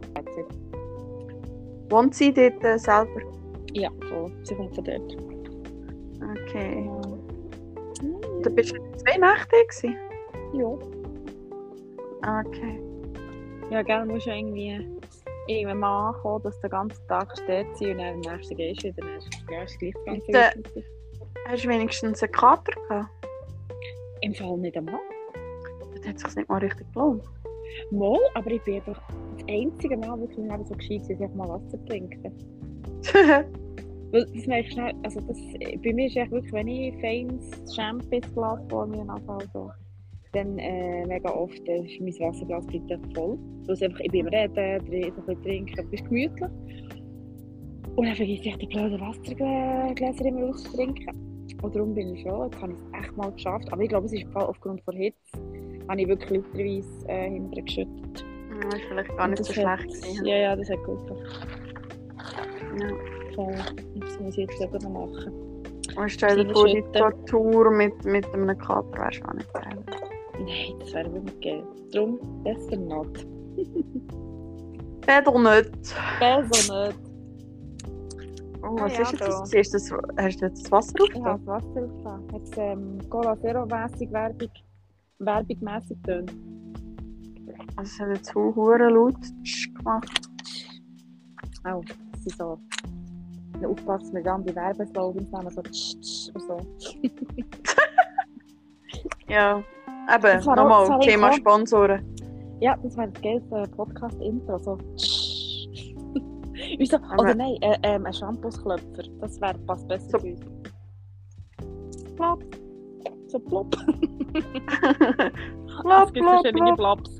[1.88, 3.20] Wohnt sie dort äh, selber?
[3.72, 4.30] Ja, voll.
[4.44, 5.16] Sie kommt von dort.
[6.48, 6.88] Okay.
[8.42, 9.96] Du bist jetzt zwei Nächte gewesen?
[10.54, 10.66] Ja.
[12.40, 12.80] Okay.
[13.70, 14.80] Ja, gell, musst du irgendwie
[15.46, 18.82] irgendwann mal ankommen, dass du den ganzen Tag dort sein und dann am nächsten gehst
[18.82, 19.06] du wieder.
[19.50, 20.84] Ja, ist gleich ganz wichtig.
[21.46, 23.10] Hast du wenigstens einen Kater gehabt?
[24.22, 25.00] Im Fall nicht einmal.
[25.96, 27.24] Das hat sich nicht mal richtig gelohnt.
[27.90, 29.00] Mal, aber ich bin einfach
[29.36, 32.32] das einzige Mal wirklich Leben so gescheit, dass ich mal Wasser trinken.
[34.12, 35.38] Weil das ich schnell, also das,
[35.84, 39.70] bei mir ist echt wirklich, wenn ich ein feines Champagnglas vor mir habe, also,
[40.32, 43.38] dann äh, mega oft äh, ist mein Wasserglas einfach voll.
[43.66, 46.50] Weil es einfach, ich bin am Reden, so ein bisschen trinken, ein bisschen gemütlich.
[47.96, 51.46] Und dann vergesse ich die blöden Wassergläser immer auszutrinken.
[51.62, 53.72] Und darum bin ich schon, jetzt habe ich es echt mal geschafft.
[53.72, 55.18] Aber ich glaube, es ist aufgrund der Hitze,
[55.88, 58.24] habe ich wirklich literweise äh, hinterher geschüttet.
[58.62, 60.26] Ja, ist vielleicht gar nicht so das hat- schlecht gewesen.
[60.26, 61.18] Ja, ja, das hat gut getan.
[62.80, 62.88] Ja.
[63.34, 63.54] Voll.
[64.20, 65.32] Das muss ich jetzt noch machen.
[65.96, 66.82] Und stell dir vor, die.
[66.92, 69.78] Tortur mit, mit einem Kater wärst auch nicht geil.
[70.38, 71.64] Nein, das wäre wirklich geil.
[71.90, 73.18] Darum besser not.
[75.06, 75.94] Feder nicht.
[76.18, 76.98] Besser nicht.
[78.62, 79.26] Oh, Ah was ja, ist jetzt da.
[79.26, 79.52] das?
[79.54, 79.90] Ist das?
[80.18, 81.24] Hast du jetzt das Wasser aufgetan?
[81.24, 82.28] das Wasser aufgetan.
[82.34, 84.50] Jetzt ähm, Cola Zero mässig Werbung,
[85.18, 86.36] Werbung-mässig tönt.
[87.76, 89.16] Also es hat jetzt so hure laut
[89.78, 90.28] gemacht.
[91.64, 92.58] Auch, das sind so...
[93.66, 96.58] Aufpassen, dass wir dann die Werbeslogans nehmen, so tsch, tsch und so.
[99.28, 99.62] Ja.
[100.12, 102.04] Eben, nochmal, Thema Sponsoren.
[102.60, 105.94] Ja, das wäre das geilste Podcast-Intro, so tsch.
[107.18, 109.04] Oder nein, äh, ähm, ein Shampoosklöpfer.
[109.20, 110.18] Das wäre passt besser So.
[110.18, 110.40] zu uns.
[112.16, 112.44] Plopp.
[113.28, 113.70] So plopp.
[115.82, 117.02] Plop, es gibt plop, verschiedene plop.
[117.04, 117.18] Plops.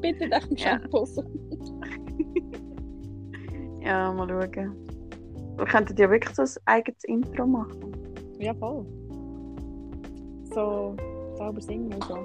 [0.00, 0.58] Bitte den.
[0.58, 1.16] Shampoos.
[1.16, 1.22] ja,
[3.84, 4.76] mal schauen.
[5.56, 7.92] Wir könnten ja wirklich so ein eigenes Intro machen.
[8.38, 8.84] Ja, voll.
[10.52, 10.96] So
[11.36, 12.18] sauber singen und so.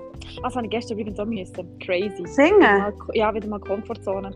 [0.43, 1.80] Also habe ich gestern übrigens auch müssen.
[1.80, 2.26] Crazy.
[2.26, 2.60] Singen?
[2.60, 4.32] Mal, ja, wieder mal Komfortzone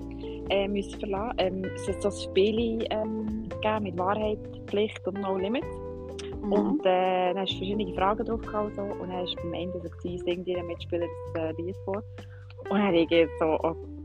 [0.50, 1.36] äh, müssen verlassen.
[1.38, 5.64] Ähm, es hat so ein Spiel ähm, gegeben mit Wahrheit, Pflicht und No Limit.
[6.44, 6.54] Mhm.
[6.54, 8.82] Und äh, dann hast du verschiedene Fragen drauf gehabt und so.
[8.82, 12.04] Und dann ist am Ende so gewesen, singt jeder Mitspieler das äh, Lied vor.
[12.70, 13.58] Und dann habe ich so,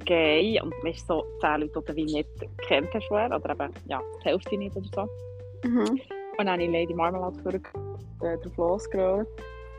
[0.09, 0.61] okay.
[0.63, 2.29] Und hast so zehn Leute, die du wie nicht
[2.67, 3.29] kennt hast vorher.
[3.35, 5.69] Oder eben, ja, die Hälfte nicht oder so.
[5.69, 5.81] Mhm.
[5.91, 6.01] Und
[6.39, 9.29] dann habe ich Lady Marmalade für, äh, drauf losgerollt.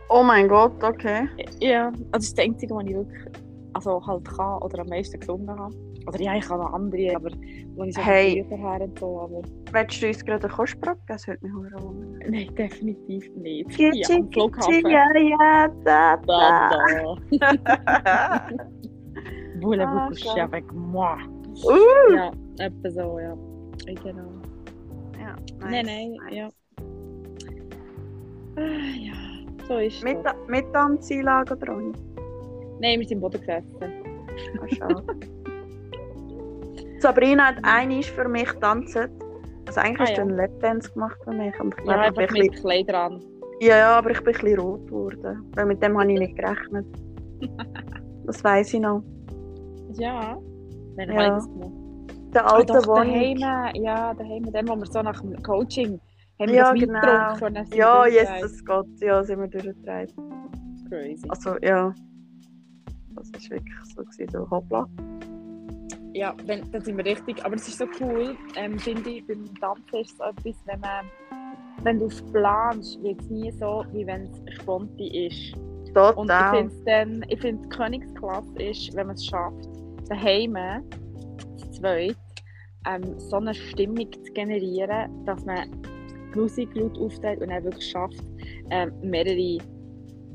[0.10, 1.28] Oh mein Gott, okay.
[1.60, 3.26] Ja, also das ist das Einzige, was ich wirklich
[3.74, 5.74] also halt kann oder am meisten gesungen habe.
[6.08, 7.30] Oder ja, ich kann noch andere, aber
[7.76, 8.44] wo ich so Hey.
[8.50, 11.02] her und so, aber Willst du uns gerade einen Kostbrot geben?
[11.08, 12.32] Das würde mich hure wundern.
[12.32, 13.78] nein, definitiv nicht.
[13.80, 14.90] Ja, Ja, am Flughafen.
[14.90, 17.16] Ja, ja, da, Da, da.
[17.40, 18.48] da.
[19.62, 20.44] Voulez-vous Ah, coucher geil.
[20.44, 21.18] avec moi?
[21.66, 22.14] Uh.
[22.16, 23.36] Ja, etwa so, ja.
[24.04, 24.30] Genau.
[25.20, 26.36] Ja, Nein, nice, nein, nice.
[26.36, 26.50] ja.
[28.56, 28.62] Ah,
[29.00, 29.14] ja,
[29.68, 30.04] so ist es.
[30.04, 30.30] Mit, so.
[30.48, 31.92] mit Tanzeinlage oder ohne?
[32.80, 33.66] Nein, wir sind im Boden gesessen.
[34.62, 35.04] Ah, schade.
[37.00, 38.96] Sabrina hat einmal für mich getanzt.
[39.68, 40.28] Also eigentlich Ah, hast du ja.
[40.28, 41.60] einen Lapdance gemacht für mich.
[41.60, 43.20] Und ich Ja, glaube, ich bin einfach ein mit bisschen, Kleid dran.
[43.62, 45.52] ja, ja, aber ich bin ein bisschen rot geworden.
[45.56, 46.86] Weil mit dem habe ich nicht gerechnet.
[48.26, 49.02] Das weiss ich noch.
[50.00, 50.38] Ja.
[50.98, 51.38] Dann Ja.
[51.38, 51.72] ich gemacht.
[52.34, 53.08] Der alte Wohnung.
[53.08, 53.38] daheim,
[53.76, 56.00] ja, daheim, dann, wo wir so nach dem Coaching
[56.40, 57.46] haben wir Ja, das genau.
[57.48, 58.12] und Ja, wir.
[58.12, 60.14] Jesus Gott, ja, sind wir durchgetragen.
[60.90, 61.26] Crazy.
[61.28, 61.94] Also, ja.
[63.16, 64.88] Das war wirklich so, gewesen, so hoppla.
[66.14, 67.44] Ja, wenn, dann sind wir richtig.
[67.44, 71.06] Aber es ist so cool, ähm, finde ich, beim es so etwas, wenn man,
[71.84, 75.56] wenn du es planst, wird es nie so, wie wenn es sponti ist.
[75.56, 76.56] Und ich Total.
[76.58, 79.68] finde dann, ich finde die Königsklasse ist, wenn man es schafft,
[80.10, 80.56] daheim,
[81.58, 82.16] zu zweit,
[82.88, 85.70] ähm, so eine Stimmung zu generieren, dass man
[86.36, 88.24] Musik laut auftritt und dann wirklich schafft,
[88.70, 89.58] ähm, mehrere,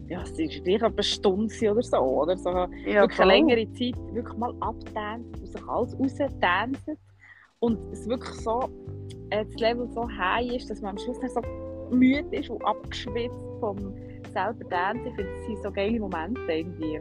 [0.08, 3.30] ja, es ist gleich eine Stunde oder so, oder so, Ja, wirklich voll.
[3.30, 6.90] eine längere Zeit wirklich mal abtanzt und sich alles raustanzt
[7.60, 8.68] und es wirklich so,
[9.30, 11.40] äh, das Level so high ist, dass man am Schluss so
[11.90, 13.76] müde ist und abgeschwitzt vom
[14.32, 15.06] selber tanzen.
[15.06, 17.00] Ich finde, das sind so geile Momente irgendwie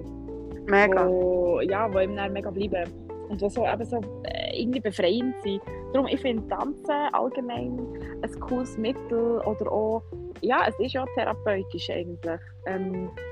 [0.67, 1.07] Mega.
[1.07, 2.91] wo, ja, wo ihm dann mega bleiben.
[3.29, 5.61] Und die so, eben so äh, irgendwie befreiend sind.
[5.93, 7.79] Darum, ich finde Tanzen allgemein
[8.21, 10.03] ein cooles Mittel oder auch,
[10.41, 12.39] ja, es ist ja therapeutisch eigentlich.
[12.67, 13.23] Ähm, das-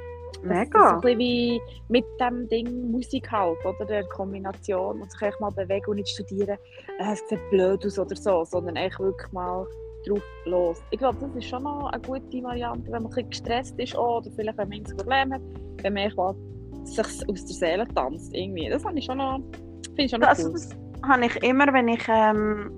[0.43, 0.89] Das ist Mega.
[0.95, 5.51] ein bisschen wie mit dem Ding Musik halt, oder der Kombination und sich echt mal
[5.51, 6.57] bewegen und nicht studieren,
[6.99, 9.67] äh, es sieht blöd aus oder so, sondern echt wirklich mal
[10.07, 10.81] drauf los.
[10.89, 13.95] Ich glaube, das ist schon noch eine gute Variante, wenn man ein bisschen gestresst ist
[13.95, 15.41] auch, oder vielleicht wenn man ein Problem hat,
[15.83, 16.35] wenn man mal
[16.83, 18.69] sich aus der Seele tanzt irgendwie.
[18.69, 19.39] Das habe ich schon noch,
[19.85, 20.53] finde ich schon noch Also, cool.
[20.53, 20.69] das
[21.07, 22.71] habe ich immer, wenn ich ähm,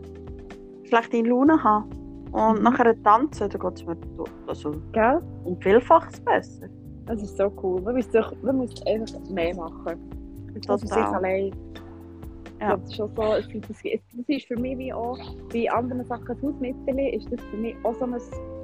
[0.86, 1.86] schlechte Laune habe.
[2.32, 2.64] Und Mhm.
[2.64, 5.22] nachher tanzen, dann geht es mir so- also, Gell?
[5.44, 6.68] um vielfaches besser.
[7.06, 7.80] Das ist so cool.
[7.82, 10.00] Man muss, doch, man muss einfach mehr machen.
[10.66, 11.16] Das für sich Total.
[11.16, 11.52] allein.
[12.62, 12.78] Ja.
[12.78, 15.18] Das ist schon so, es- das, das ist für mich wie auch
[15.52, 18.16] bei anderen Sachen ein Hausmittel, ist das für mich auch so ein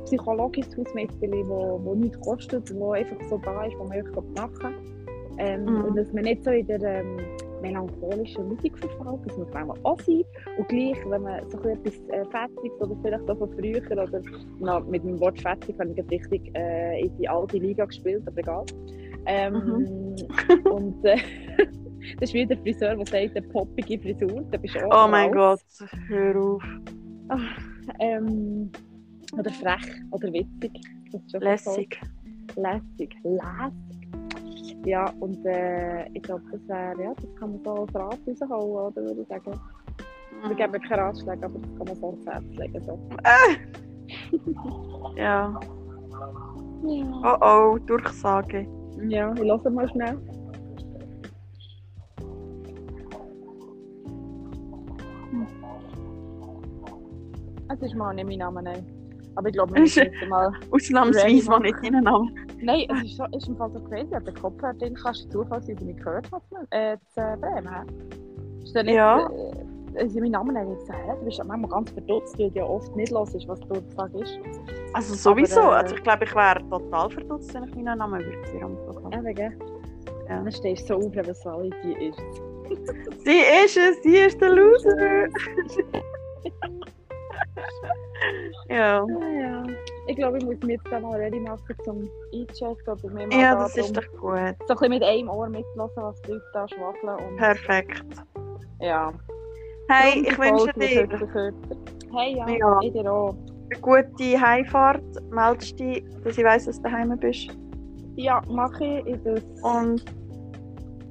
[0.06, 4.74] psychologisches Hausmittel, wo nichts kostet, wo einfach so da ist, wo man einfach machen kann.
[5.40, 5.84] Ähm, Mhm.
[5.86, 7.18] Und dass man nicht so in der ähm,
[7.62, 10.24] melancholischen Musik verfällt, das muss man auch sein.
[10.58, 14.22] Und gleich, wenn man so etwas äh, Fettiges oder vielleicht auch von früher oder
[14.60, 18.38] na, mit dem Wort Fettig habe ich richtig äh, in die alte Liga gespielt, aber
[18.38, 18.66] egal.
[19.26, 20.16] Ähm,
[20.72, 21.18] und äh,
[22.20, 24.44] das ist wie der Friseur, der sagt, eine poppige Frisur.
[24.52, 25.32] Da bist du auch Oh mein.
[25.32, 25.62] Gott,
[26.08, 26.64] hör auf.
[28.00, 28.72] Ähm,
[29.38, 30.72] oder frech oder witzig.
[31.40, 32.00] Lässig.
[32.56, 33.16] Lässig.
[33.24, 33.89] Lässig.
[34.86, 38.20] Ja, und äh, ich glaube, das wäre, ja, das kann man so als Rat
[38.50, 39.60] rausholen, oder würde ich sagen.
[40.48, 42.82] Wir geben keine Ratschläge, aber das kann man so ans Herz legen.
[42.86, 43.00] So.
[45.16, 45.60] Ja.
[45.60, 45.60] Ja.
[47.24, 48.66] Oh oh, Durchsage.
[49.10, 50.18] ja, ich lasse mal schnell.
[55.32, 55.48] Hm.
[57.74, 58.86] Es ist mal nicht mein Name, nein.
[59.36, 60.52] Aber ich glaube, wir müssen jetzt mal...
[60.72, 62.49] Ausnahmsweise mal nicht deinen Namen.
[62.62, 64.10] Nein, es ist, ist im Fall so crazy.
[64.42, 66.46] Kopfhörer, den kannst du zufallsweise nicht gehört hast.
[66.72, 67.86] Äh, zu äh, Bremen.
[68.64, 69.30] Ist der nicht, Ja.
[69.30, 71.00] Äh, also mein Name nicht gesagt.
[71.06, 71.14] hä?
[71.20, 74.40] Du bist manchmal ganz verdutzt, weil du ja oft nicht hörst, was du gesagt ist.
[74.94, 75.62] Also sowieso.
[75.62, 78.76] Aber, äh, also ich glaube, ich wäre total verdutzt, wenn ich meinen Namen hier am
[78.86, 79.12] Programm.
[79.12, 79.54] Ja, wegen.
[80.28, 80.44] Ja.
[80.44, 82.20] Dann stehst du so auf, es alle die ist.
[83.24, 84.96] Sie ist es, sie ist der Loser.
[88.70, 89.06] ja.
[89.06, 89.64] Ja.
[90.08, 93.40] Ich glaube, ich muss mich jetzt dann mal ready machen zum Einchecken oder mir mal
[93.40, 94.22] ja, da das ist doch gut.
[94.22, 97.30] so ein bisschen mit einem Ohr mitlassen, was die Leute da schwafeln.
[97.30, 98.04] Und, Perfekt.
[98.80, 99.12] ja.
[99.90, 101.08] Hey, ich wünsche dir.
[102.16, 102.80] Hey, ja, Ja.
[102.82, 103.36] ich dir auch.
[103.72, 105.04] eine gute Heimfahrt.
[105.32, 107.50] Meldest dich, dass ich weiss, dass du daheim bist.
[108.16, 109.06] Ja, mache ich.
[109.08, 110.04] Ich das Und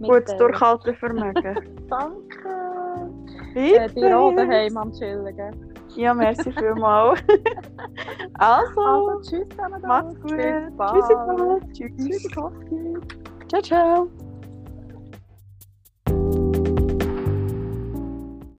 [0.01, 1.57] gutes Durchhaltevermögen.
[1.88, 3.11] Danke.
[3.55, 3.76] Bitte.
[3.80, 5.34] Äh, dir auch daheim am Chillen.
[5.34, 5.51] gell?
[5.99, 7.20] Ja, merci vielmals.
[8.34, 9.82] also, Also, tschüss zusammen.
[9.84, 10.30] macht's gut.
[11.72, 11.96] Tschüss.
[11.96, 12.96] Tschüss, Koski.
[13.49, 14.27] Ciao, ciao.